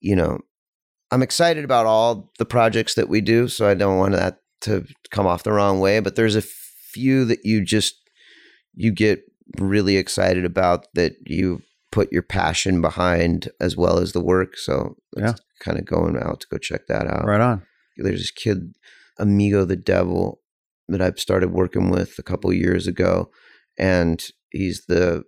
[0.00, 0.38] you know
[1.10, 3.48] I'm excited about all the projects that we do.
[3.48, 6.00] So I don't want that to come off the wrong way.
[6.00, 7.96] But there's a few that you just
[8.74, 9.22] you get
[9.58, 14.56] really excited about that you put your passion behind as well as the work.
[14.56, 17.62] So it's kind of going out to go check that out Right on.
[17.96, 18.74] there's this kid
[19.18, 20.40] amigo the devil
[20.88, 23.30] that i've started working with a couple years ago
[23.78, 25.22] and he's the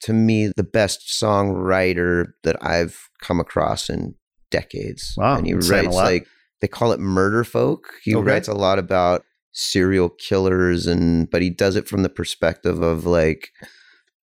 [0.00, 4.14] to me the best songwriter that i've come across in
[4.50, 6.26] decades Wow, and he that's saying a writes like
[6.60, 8.24] they call it murder folk he Okay.
[8.24, 9.22] writes a lot about
[9.52, 13.50] serial killers and but he does it from the perspective of like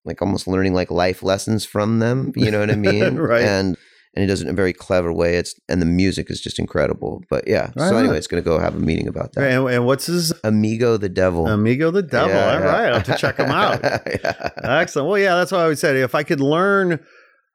[0.06, 3.42] like almost learning like life lessons from them you know what i mean Right.
[3.42, 3.78] and
[4.16, 5.36] and he does it in a very clever way.
[5.36, 7.24] It's and the music is just incredible.
[7.30, 9.44] But yeah, Right so anyway, it's going to go have a meeting about that.
[9.52, 11.48] And, and what's his Amigo the Devil.
[11.48, 12.30] amigo the devil?
[12.30, 12.66] Yeah, All yeah.
[12.66, 13.82] right, I'll have to check him out.
[14.06, 14.50] Yeah.
[14.64, 15.10] Excellent.
[15.10, 15.96] Well, yeah, that's what I always said.
[15.96, 17.00] If I could learn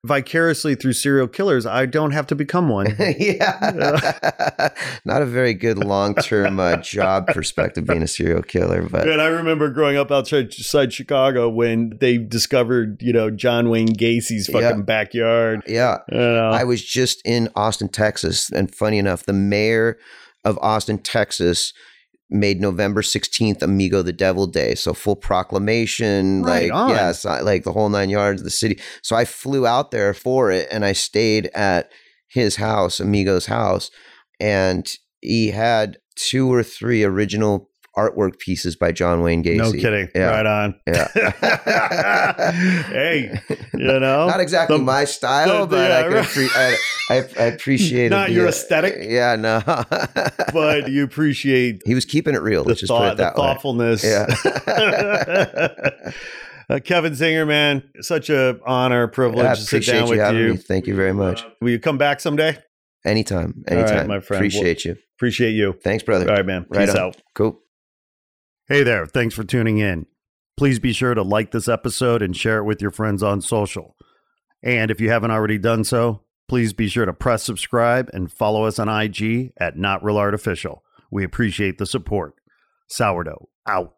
[0.04, 2.96] vicariously through serial killers, I don't have to become one.
[3.18, 4.70] yeah,
[5.04, 9.20] not a very good long term uh, job perspective being a serial killer, but And
[9.20, 14.60] I remember growing up outside Chicago when they discovered, you know, John Wayne Gacy's fucking
[14.62, 14.82] Yeah.
[14.82, 15.62] backyard.
[15.66, 16.50] yeah, You know.
[16.50, 19.98] I was just in Austin, Texas, and funny enough, the mayor
[20.44, 21.72] of Austin, Texas
[22.30, 24.74] made November 16th Amigo the Devil Day.
[24.74, 26.90] So full proclamation, Right like on.
[26.90, 28.80] yeah, so- like the whole nine yards of the city.
[29.02, 31.90] So I flew out there for it and I stayed at
[32.28, 33.90] his house, Amigo's house,
[34.38, 34.88] and
[35.20, 37.69] he had two or three original
[38.08, 39.56] artwork pieces by John Wayne Gacy.
[39.58, 40.08] no kidding.
[40.14, 40.30] Yeah.
[40.30, 40.74] Right on.
[40.86, 41.08] Yeah.
[42.88, 43.40] hey,
[43.74, 46.24] you know, Not exactly The- my style, the- but yeah, I, can right.
[46.24, 46.56] appre-
[47.10, 48.96] I, I, I appreciate Not the, your uh, aesthetic?
[49.00, 49.62] Yeah, no.
[50.52, 52.62] but you appreciate he was keeping it real.
[52.62, 53.42] the Let's just put thought, it the that way.
[53.42, 54.04] thoughtfulness.
[54.04, 54.26] Yeah.
[56.68, 60.48] Uh, Kevin Zinger, man, such a honor, privilege Yeah, to sit down you with you.
[60.52, 60.56] me.
[60.56, 61.44] Thank you very much.
[61.60, 62.56] Will you come back someday?
[63.04, 64.38] Anytime, right, anytime, my friend.
[64.40, 64.94] Appreciate you.
[65.18, 65.72] Appreciate you.
[65.82, 66.28] Thanks, brother.
[66.30, 66.66] All right, man.
[66.68, 67.00] Right Peace on.
[67.00, 67.16] out.
[67.34, 67.58] Cool.
[68.70, 69.04] Hey there.
[69.04, 70.06] Thanks for tuning in.
[70.56, 73.96] Please be sure to like this episode and share it with your friends on social.
[74.62, 78.66] And if you haven't already done so, please be sure to press subscribe and follow
[78.66, 80.84] us on IG at Not Real Artificial.
[81.10, 82.34] We appreciate the support.
[82.86, 83.96] Sourdough out.